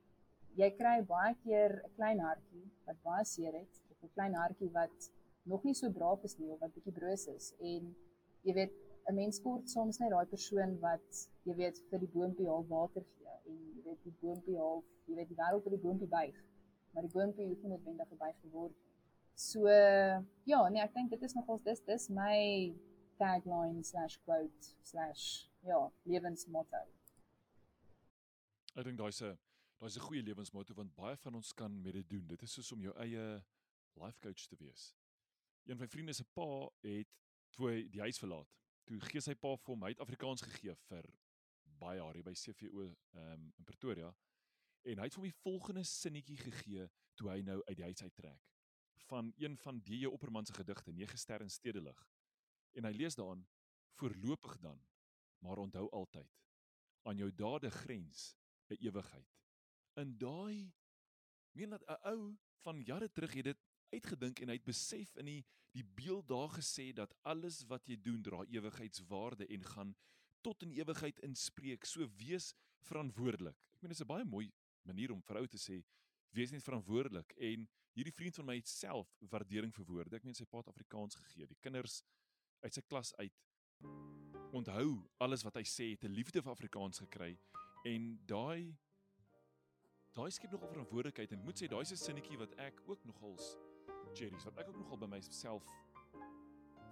[0.62, 5.12] jy kry baie keer 'n klein hartjie wat baie seer het 'n klein hartjie wat
[5.54, 7.54] nog nie so braaf is nie of wat bietjie broos is.
[7.60, 7.94] En
[8.48, 8.74] jy weet
[9.10, 11.10] 'n mens kort soms net daai persoon wat
[11.48, 15.16] jy weet vir die boontjie al water gee en jy weet die boontjie al jy
[15.20, 16.38] weet die wêreld vir die boontjie buig.
[16.94, 18.76] Maar die boontjie hoef nie noodwendig gebuig te word
[19.36, 19.68] So
[20.48, 22.72] ja, nee, ek dink dit is nogals dis dis my
[23.20, 26.78] tagline/quote/ja, lewensmotto.
[28.76, 29.38] Ek dink daai's 'n
[29.80, 32.28] daai's 'n goeie lewensmotto want baie van ons kan met dit doen.
[32.28, 33.44] Dit is soos om jou eie
[34.00, 34.96] life coach te wees.
[35.66, 37.08] Een van my vriende se pa het
[37.52, 38.48] toe hy die huis verlaat,
[38.86, 41.06] toe gee sy pa vir hom uit Afrikaans gegee vir
[41.80, 44.16] baie jare by CVO um, ehm, in Pretoria
[44.86, 48.04] en hy het vir hom die volgende sinnetjie gegee toe hy nou uit die huis
[48.04, 48.55] uittrek
[49.08, 52.08] van een van die Opperman se gedigte, Nege sterre in stedelig.
[52.72, 53.48] En hy lees daarin:
[53.94, 54.82] "Voorlopig dan,
[55.38, 56.32] maar onthou altyd,
[57.02, 58.36] aan jou dade grens
[58.68, 59.36] 'n ewigheid."
[59.94, 60.74] In daai
[61.52, 65.26] meen dat 'n ou van jare terug het dit uitgedink en hy het besef in
[65.26, 69.96] die die beeld daar gesê dat alles wat jy doen dra ewigheidswaarde en gaan
[70.42, 71.86] tot in ewigheid inspreek.
[71.86, 73.58] So wees verantwoordelik.
[73.74, 74.52] Ek meen dis 'n baie mooi
[74.84, 75.84] manier om vir ou te sê
[76.36, 80.16] wees net verantwoordelik en hierdie vriend van my het self waardering vir woorde.
[80.16, 81.48] Ek meen sy pa het Afrikaans gegee.
[81.48, 82.02] Die kinders
[82.62, 83.44] uit sy klas uit
[84.56, 84.88] onthou
[85.24, 87.38] alles wat hy sê, het 'n liefde vir Afrikaans gekry
[87.86, 88.76] en daai
[90.16, 93.58] daai skep nogal verantwoordelikheid en moet sê daai 'n sinnetjie wat ek ook nogals
[94.16, 95.64] cherries wat ek ook nogal by myself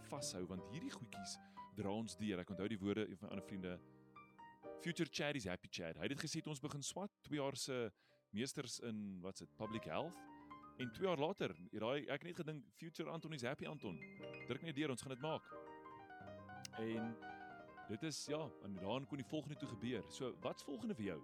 [0.09, 1.37] vashou want hierdie goedjies
[1.75, 2.39] dra ons deur.
[2.39, 3.79] Ek onthou die woorde van 'n ander vriende
[4.81, 5.95] Future Chad is happy Chad.
[5.95, 7.91] Hy het dit gesê toe ons begin swat 2 jaar se
[8.31, 10.32] meesters in wat's dit public health
[10.83, 13.95] En 2 jaar later, daai ek het net gedink future Anton is happy Anton.
[14.49, 15.45] Druk net deur, ons gaan dit maak.
[16.83, 17.13] En
[17.87, 20.03] dit is ja, en dan kon die volgende toe gebeur.
[20.11, 21.19] So, wat's volgende vir jou?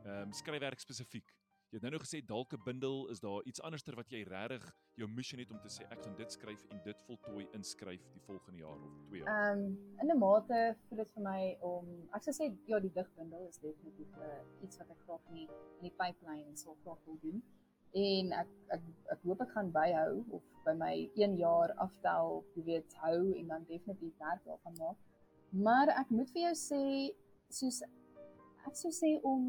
[0.00, 1.30] Ehm um, skryfwerk spesifiek.
[1.68, 4.66] Jy het nou nou gesê dalk 'n bundel, is daar iets anderster wat jy regtig
[4.94, 8.24] jou missie het om te sê ek gaan dit skryf en dit voltooi inskryf die
[8.26, 9.30] volgende jaar of 2 jaar?
[9.52, 12.92] Ehm um, in 'n mate voel dit vir my om ek sou sê ja, die
[12.98, 17.04] digbundel is definitief uh, iets wat ek graag in die, in die pipeline sou graag
[17.04, 17.42] wil doen.
[17.92, 18.82] En ek ek
[19.12, 23.46] ek hoop ek gaan byhou of by my 1 jaar aftel, jy weet, hou en
[23.48, 24.98] dan definitief werk daarvan maak.
[25.50, 26.82] Maar ek moet vir jou sê
[27.60, 27.82] soos
[28.68, 29.44] ek sou sê om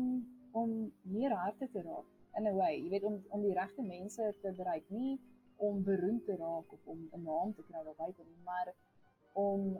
[0.60, 0.70] om
[1.04, 4.52] meer harte te raak in 'n way, jy weet om om die regte mense te
[4.60, 5.20] bereik, nie
[5.58, 8.74] om beroemd te raak of om 'n naam te kry daar buite nie, maar
[9.34, 9.80] om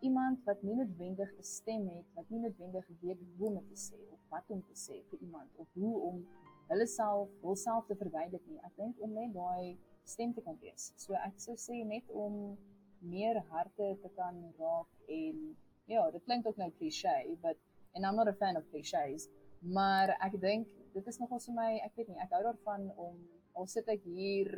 [0.00, 4.00] iemand wat nie noodwendig 'n stem het, wat nie noodwendig weet hoe om te sê
[4.12, 6.26] of wat om te sê vir iemand of hoe om
[6.70, 8.60] hulle self hulself te verduidelik nie.
[8.66, 10.90] Ek dink om net daai stem te kan wees.
[10.96, 12.56] So ek sou sê net om
[13.00, 15.44] meer harte te kan raak en
[15.90, 17.58] ja, dit klink ook nou cliché, but
[17.94, 19.26] and I'm not a fan of clichés,
[19.60, 23.16] maar ek dink dit is nogal vir my, ek weet nie, ek hou daarvan om
[23.58, 24.50] al sit ek hier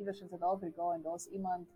[0.00, 1.68] iewers in Suid-Afrika en daar's iemand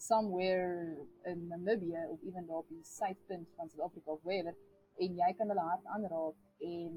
[0.00, 4.56] somewhere in Namibia of even daar op die suidpunt van Suid-Afrika of wherever
[5.00, 6.36] en jy kan hulle hart aanraak
[6.70, 6.96] en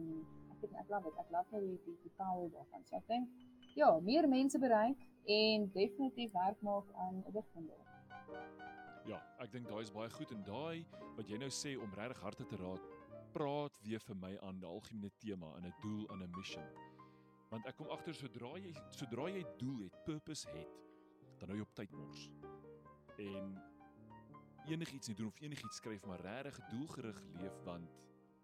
[0.64, 2.86] weet nie, ek love it, ek love net die die, die taal daarvan.
[2.89, 3.30] So ek dink
[3.78, 5.01] ja, meer mense bereik
[5.38, 7.80] en definitief werk maak aan digtende.
[9.09, 10.86] Ja, ek dink daai is baie goed en daai
[11.18, 12.86] wat jy nou sê om regtig harte te raak,
[13.36, 16.70] praat weer vir my aan die algemene tema en 'n doel en 'n mission.
[17.51, 20.80] Want ek kom agter sodra jy sodra jy doel het, purpose het,
[21.39, 22.30] dan jy op tyd mors.
[23.18, 23.59] En
[24.68, 27.89] enigiets nie doen of enigiets skryf maar regtig doelgerig leef want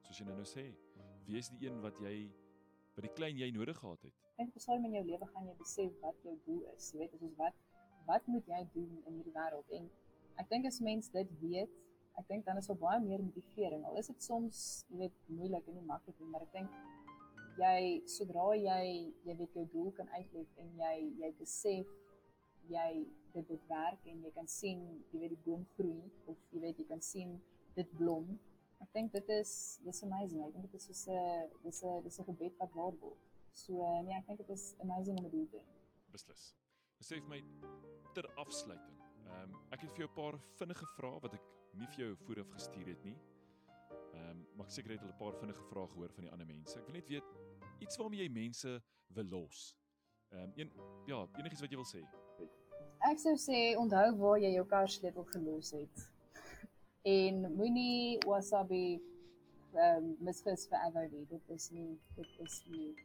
[0.02, 0.66] soos jy nou nou sê,
[1.32, 2.16] wees die een wat jy
[2.96, 4.16] wat die klein jy nodig gehad het.
[4.36, 6.90] Ek dink soms in jou lewe gaan jy besef wat jou doel is.
[6.94, 7.60] Jy weet, soos wat
[8.10, 9.86] wat moet jy doen in hierdie wêreld en
[10.42, 11.76] ek dink as mens dit weet,
[12.20, 13.86] ek dink dan is daar baie meer motivering.
[13.86, 16.80] Al is dit soms, jy weet, moeilik en nie maklik nie, maar ek dink
[17.60, 18.84] jy sodra jy
[19.28, 21.96] jy weet jou doel kan uitleef en jy jy besef
[22.72, 22.90] jy
[23.34, 26.02] dit dit werk en jy kan sien jy weet die boom groei
[26.32, 27.36] of jy weet jy kan sien
[27.76, 28.32] dit blom.
[28.80, 29.52] Ek dink dit is
[29.84, 30.44] dis amazing.
[30.46, 33.20] Ek dink dit is so 'n dis 'n dis 'n gebed wat waar word.
[33.54, 33.74] So
[34.04, 35.66] nee, ek dink dit is amazing om te doen.
[36.12, 36.56] Beslis.
[37.02, 37.42] Sê vir my
[38.14, 38.98] ter afsluiting.
[39.26, 42.16] Ehm um, ek het vir jou 'n paar vinnige vrae wat ek nie vir jou
[42.26, 43.18] vooraf gestuur het nie.
[44.14, 46.48] Ehm um, maar ek seker het hulle 'n paar vinnige vrae gehoor van die ander
[46.48, 46.80] mense.
[46.80, 47.28] Ek wil net weet
[47.80, 49.76] iets waarmee jy mense wil los.
[50.32, 50.72] Ehm um, een
[51.06, 52.02] ja, enigiets wat jy wil sê.
[53.12, 56.19] Ek sou sê onthou waar jy jou kar sleutel gelos het.
[57.08, 59.02] En moenie wasabi
[59.74, 61.26] ehm um, misgis vir Avoni.
[61.30, 62.96] Dit is nie dit is nie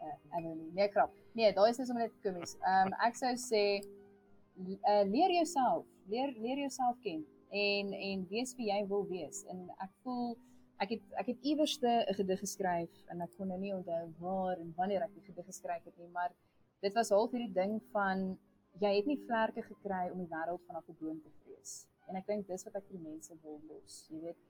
[0.00, 0.70] uh, Avoni.
[0.72, 1.12] Nee, krap.
[1.32, 2.56] Nee, daai is net om net komies.
[2.62, 7.22] Ehm um, ek sou sê uh, leer jouself, leer leer jouself ken
[7.54, 9.44] en en wees wie jy wil wees.
[9.52, 10.34] En ek voel
[10.82, 14.58] ek het ek het iewerste 'n gedig geskryf en ek kon nou nie onthou waar
[14.58, 16.32] en wanneer ek die gedig geskryf het nie, maar
[16.80, 18.38] dit was half hierdie ding van
[18.80, 21.86] jy het nie vlerke gekry om die wêreld vanaf 'n boom te vrees.
[22.08, 23.98] En ek dink dis wat ek vir mense wil los.
[24.12, 24.40] Jy weet,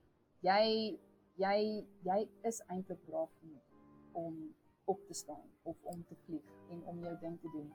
[0.47, 0.65] jy
[1.43, 1.57] jy
[2.07, 4.37] jy is eintlik braaf genoeg om
[4.91, 7.71] op te staan of om te vlieg en om jou ding te doen.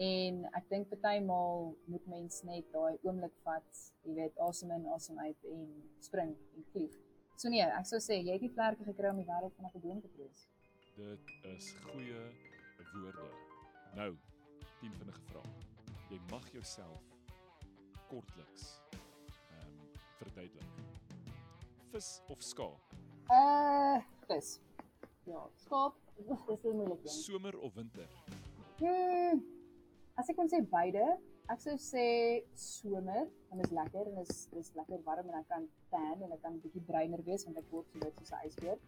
[0.00, 5.18] En ek dink partymal moet mens net daai oomblik vat, jy weet, asem in, asem
[5.18, 5.66] uit en
[6.04, 6.94] spring en vlieg.
[7.36, 9.84] So nee, ek sou sê jy het die vlerke gekry om die wêreld vanaf 'n
[9.86, 10.46] boom te vrees.
[10.96, 12.22] Dit is goeie
[12.94, 13.28] woorde.
[13.94, 14.16] Nou,
[14.80, 15.52] 10 vinnige vrae.
[16.10, 17.02] Jy mag jouself
[18.10, 18.80] kortliks
[20.20, 20.68] verduidelik.
[21.92, 22.94] Vis of skaap?
[23.30, 23.98] Uh,
[24.28, 24.58] vis.
[25.28, 27.16] Ja, skaap, dis 'n moeilike een.
[27.22, 28.08] Somer of winter?
[28.78, 29.42] Hmm.
[30.14, 31.04] As ek kon sê beide,
[31.52, 32.06] ek sou sê
[32.54, 36.32] somer, want dit is lekker en is dis lekker warm en ek kan tan en
[36.32, 38.78] ek kan 'n bietjie bruiner wees want ek word so wit soos 'n ysbeer.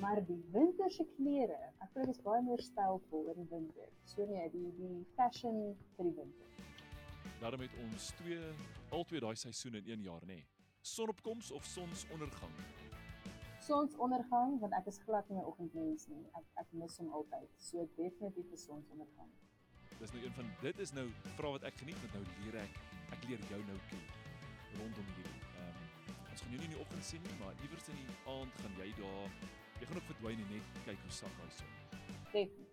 [0.00, 3.88] Maar die winter se klere, ek dink is baie meer stylvol in die winter.
[4.04, 6.48] So nee, die die fashion vir die winter.
[7.40, 8.40] Daarom het ons twee
[8.90, 10.34] albei daai seisoene in een jaar, nê.
[10.34, 10.53] Nee.
[10.84, 12.52] Sonopkoms of sonsondergang?
[13.64, 16.24] Sonsondergang, want ek is glad nie 'n oggendmens nie.
[16.36, 17.48] Ek ek mis hom altyd.
[17.56, 19.30] So definitief 'n sonsondergang.
[19.98, 22.76] Dis nou een van dit is nou vra wat ek geniet met nou leer ek
[23.16, 24.04] ek leer jou nou ken
[24.78, 25.42] rondom hierdie.
[25.56, 28.16] Ehm um, ons gaan jou nie in die oggend sien nie, maar iewers in die
[28.36, 29.28] aand gaan jy daar
[29.80, 31.64] jy gaan ook verdwyn en net kyk hoe sak hy so.
[32.32, 32.72] Definitief.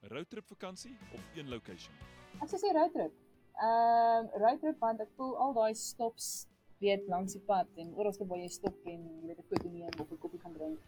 [0.00, 1.94] Roadtrip vakansie of een location?
[2.40, 3.14] Ek sou sê roadtrip.
[3.58, 6.46] Ehm um, roadtrip want ek voel al daai stops
[6.78, 10.00] weet langs die pad en oral waar jy stop en jy weet 'n foto neem
[10.00, 10.78] of 'n koppie gaan drink.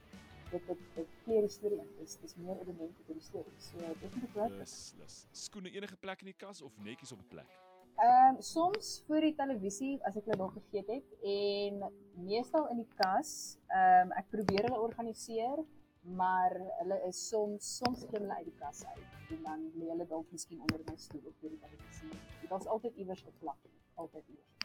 [0.50, 1.80] Dit dit dit kleer die storie.
[1.98, 3.56] Dis dis meer elemente vir die storie.
[3.58, 4.58] So dit is 'n roadtrip.
[4.58, 5.26] Dis dis.
[5.32, 7.48] Skoene enige plek in die kas of netjies op 'n plek?
[7.98, 11.80] Ehm um, soms vir die televisie as ek hulle nog vergeet het en
[12.14, 13.58] meestal in die kas.
[13.68, 15.64] Ehm um, ek probeer hulle organiseer,
[16.02, 20.06] maar hulle is soms soms klim hulle uit die kas uit en dan lê hulle
[20.12, 22.12] dalk miskien onder my stoel of vir die televisie.
[22.40, 24.57] Dit was altyd iewers geplak, altyd iewers.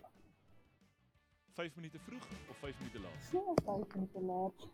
[1.56, 3.24] 5 minute vroeg of 5 minute laat?
[3.30, 4.68] So 5 minute laat.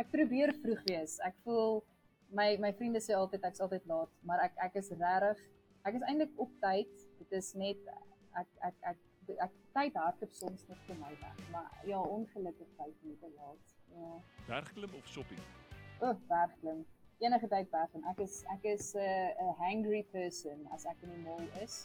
[0.00, 1.18] Ek probeer vroeg wees.
[1.26, 1.82] Ek voel
[2.34, 5.40] my my vriende sê altyd ek's altyd laat, maar ek ek is regtig
[5.88, 6.92] ek is eintlik op tyd.
[7.18, 7.90] Dit is net
[8.40, 8.98] ek ek ek
[9.30, 13.76] ek, ek tyd hardloop soms net vir my weg, maar ja, ongelukkig 5 minute laat.
[13.94, 14.10] Ja.
[14.48, 15.44] Bergklim of shopping?
[16.00, 16.84] O, oh, bergklim.
[17.20, 18.04] Enige tyd bergklim.
[18.12, 21.82] Ek is ek is 'n uh, 'n hangry person as ek in die mall is.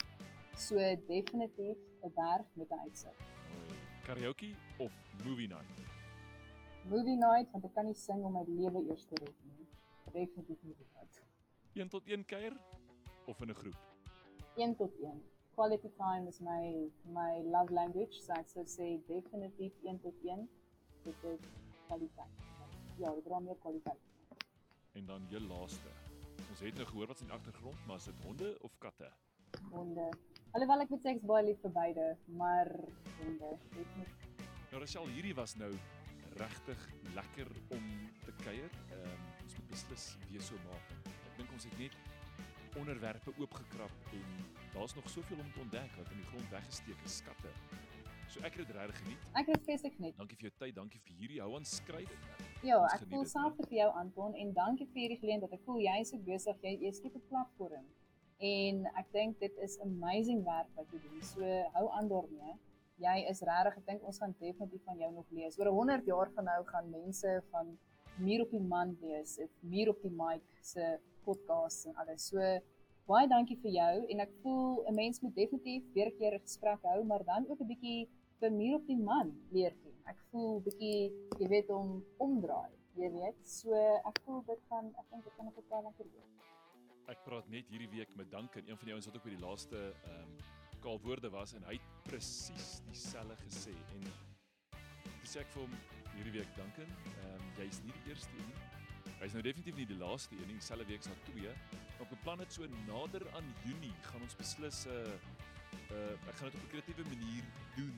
[0.56, 0.76] So
[1.08, 3.35] definitief 'n berg met 'n uitsig.
[4.06, 4.92] Karaoke of
[5.26, 5.78] movie night?
[6.86, 9.66] Movie night want ek kan nie sing om my lewe eers te red nie.
[10.14, 11.22] Definitief movie night.
[11.74, 12.54] 1 tot 1 kuier
[13.26, 13.80] of in 'n groep?
[14.62, 15.24] 1 tot 1.
[15.56, 16.64] Quality time is my
[17.18, 18.22] my love language.
[18.22, 20.46] So ek sou sê definitief 1 tot 1.
[21.08, 21.50] Dit is
[21.88, 22.34] kwaliteit.
[23.02, 24.02] Ja, dit dra meer kwaliteit.
[24.94, 25.90] En dan jou laaste.
[26.50, 29.10] Ons het nou gehoor wat in die agtergrond, maar is dit honde of katte?
[29.72, 30.10] Honde.
[30.56, 32.04] Alhoewel ek moet sê ek's baie lief vir beide,
[32.40, 32.70] maar
[33.20, 33.48] honde.
[33.74, 34.22] Dit moet
[34.72, 35.72] Nou Rachel, hierdie was nou
[36.40, 36.86] regtig
[37.18, 37.90] lekker om
[38.24, 38.78] te kuier.
[38.96, 40.94] Ehm um, ons moet beslis weer so maak.
[41.12, 41.98] Ek dink ons het net
[42.80, 44.24] onderwerpe oopgekrap en
[44.78, 47.52] daar's nog soveel om te ontdek wat in die grond weggesteek is, skatte.
[48.32, 49.28] So ek het dit regtig geniet.
[49.44, 50.16] Ek het spesifiek net.
[50.24, 52.16] Dankie vir jou tyd, dankie vir hierdie hou aan skryf.
[52.64, 55.60] Ja, ek geniet voel dit, selfs vir jou Anton en dankie vir hierdie geleentheid.
[55.60, 57.86] Ek voel jy is so besig, jy jy skep 'n platform.
[58.44, 61.22] En ek dink dit is amazing werk wat jy doen.
[61.24, 61.42] So
[61.78, 62.56] hou aan daarmee.
[63.00, 65.58] Jy is regtig, ek dink ons gaan definitief van jou nog lees.
[65.60, 67.78] Oor 100 jaar van nou gaan mense van
[68.16, 72.30] Muur op die Man lees of Muur op die Mic se podcasts en alles.
[72.30, 72.40] So
[73.10, 76.46] baie dankie vir jou en ek voel 'n mens moet definitief weer 'n keer 'n
[76.48, 78.08] gesprek hou, maar dan ook 'n bietjie
[78.40, 79.96] vir Muur op die Man leer ken.
[80.08, 83.40] Ek voel bietjie, jy weet, om omdraai, jy weet.
[83.48, 83.74] So
[84.10, 86.55] ek voel dit gaan ek dink dit gaan 'n paar lekker wees.
[87.12, 89.44] Ek praat net hierdie week met Duncan, een van die ouens wat ook by die
[89.44, 90.38] laaste ehm um,
[90.86, 94.04] kaalwoorde was en hy het presies dieselfde gesê en
[95.22, 95.72] dis ek vir hom
[96.16, 98.58] hierdie week Duncan, ehm um, jy's nie die eerste nie.
[99.22, 101.54] Hy's nou definitief nie die laaste een nie, dieselfde week sal twee.
[102.02, 105.16] Op 'n plan het so nader aan Junie gaan ons beslis 'n uh,
[105.98, 107.46] uh, ek gaan dit op 'n kreatiewe manier
[107.78, 107.98] doen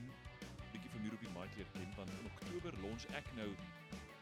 [0.72, 3.50] bietjie van hier op die mic leer ken want in Oktober launch ek nou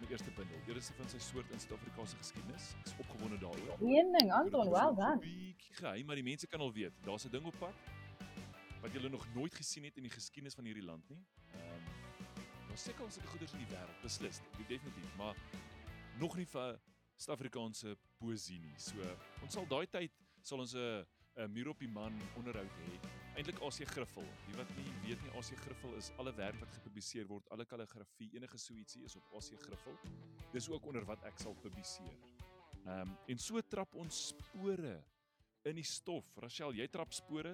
[0.00, 0.58] my eerste bundel.
[0.68, 2.70] Eerste van sy soort in Suid-Afrikaanse geskiedenis.
[2.80, 3.78] Ek is opgewonde daaroor.
[3.80, 5.20] Een ding, Anton, well done.
[5.22, 6.96] Bietjie geheim, maar die mense kan al weet.
[7.04, 7.74] Daar's 'n ding op pad
[8.82, 11.22] wat julle nog nooit gesien het in die geskiedenis van hierdie land nie.
[11.52, 11.84] Ehm um,
[12.68, 15.36] daar's seker al sulke goeders in die wêreld, beslis, definitief, maar
[16.18, 16.80] nog nie vir
[17.16, 18.74] Suid-Afrikaanse poesie nie.
[18.76, 19.00] So,
[19.42, 23.25] ons sal daai tyd sal ons 'n 'n muur op die man onderhoud hê.
[23.36, 24.24] Eintlik Asie Griffel.
[24.46, 28.30] Wie wat nie weet nie, Asie Griffel is alle werk wat gepubliseer word, alle kalligrafie,
[28.32, 29.98] enige so ietsie is op Asie Griffel.
[30.54, 32.16] Dis ook onder wat ek sal publiseer.
[32.86, 34.94] Ehm um, en so trap ons spore
[35.68, 36.32] in die stof.
[36.40, 37.52] Rachel, jy trap spore.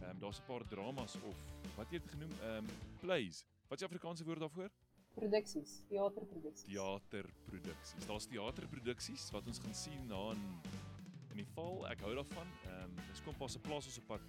[0.00, 1.36] Ehm um, daar's 'n paar dramas of
[1.76, 3.44] wat jy het genoem, ehm um, plays.
[3.68, 4.72] Wat is die Afrikaanse woord daarvoor?
[5.14, 6.72] Produksies, teaterproduksies.
[6.72, 8.06] Teaterproduksies.
[8.06, 10.44] Daar's teaterproduksies wat ons gaan sien na in
[11.30, 11.84] in die val.
[11.86, 12.48] Ek hou daarvan.
[12.64, 14.22] Ehm um, dis kom pas 'n plaas ons op pad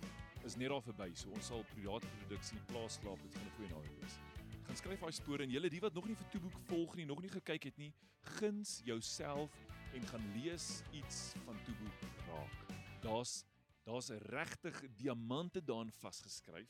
[0.45, 1.09] is net daar verby.
[1.13, 3.21] So ons sal teaterproduksie plaas slaap.
[3.23, 4.19] Dit gaan 'n goeie naweek wees.
[4.65, 7.21] Gaan skryf daai spore en julle die wat nog nie vir Toeboek volg nie, nog
[7.21, 7.93] nie gekyk het nie,
[8.37, 9.51] guns jouself
[9.93, 12.75] en gaan lees iets van Toeboek raak.
[13.01, 13.45] Daar's
[13.85, 16.69] daar's 'n regtig diamante daarin vasgeskryf.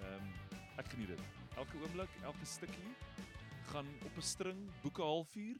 [0.00, 0.32] Ehm um,
[0.78, 1.20] ek geniet dit.
[1.56, 2.94] Elke oomblik, elke stukkie
[3.72, 5.56] gaan op 'n string boeke halfuur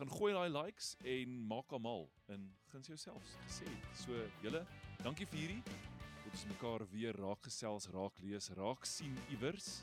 [0.00, 3.68] gaan gooi daai likes en maak almal in guns jouself gesê.
[3.94, 4.12] So
[4.42, 4.66] julle,
[5.02, 5.62] dankie vir hierdie.
[6.30, 9.80] Tot ons mekaar weer raak gesels, raak lees, raak sien iewers.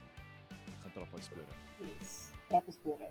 [0.80, 1.58] Gaan trap uit spore.
[1.84, 2.14] Yes.
[2.48, 3.10] Trap spore.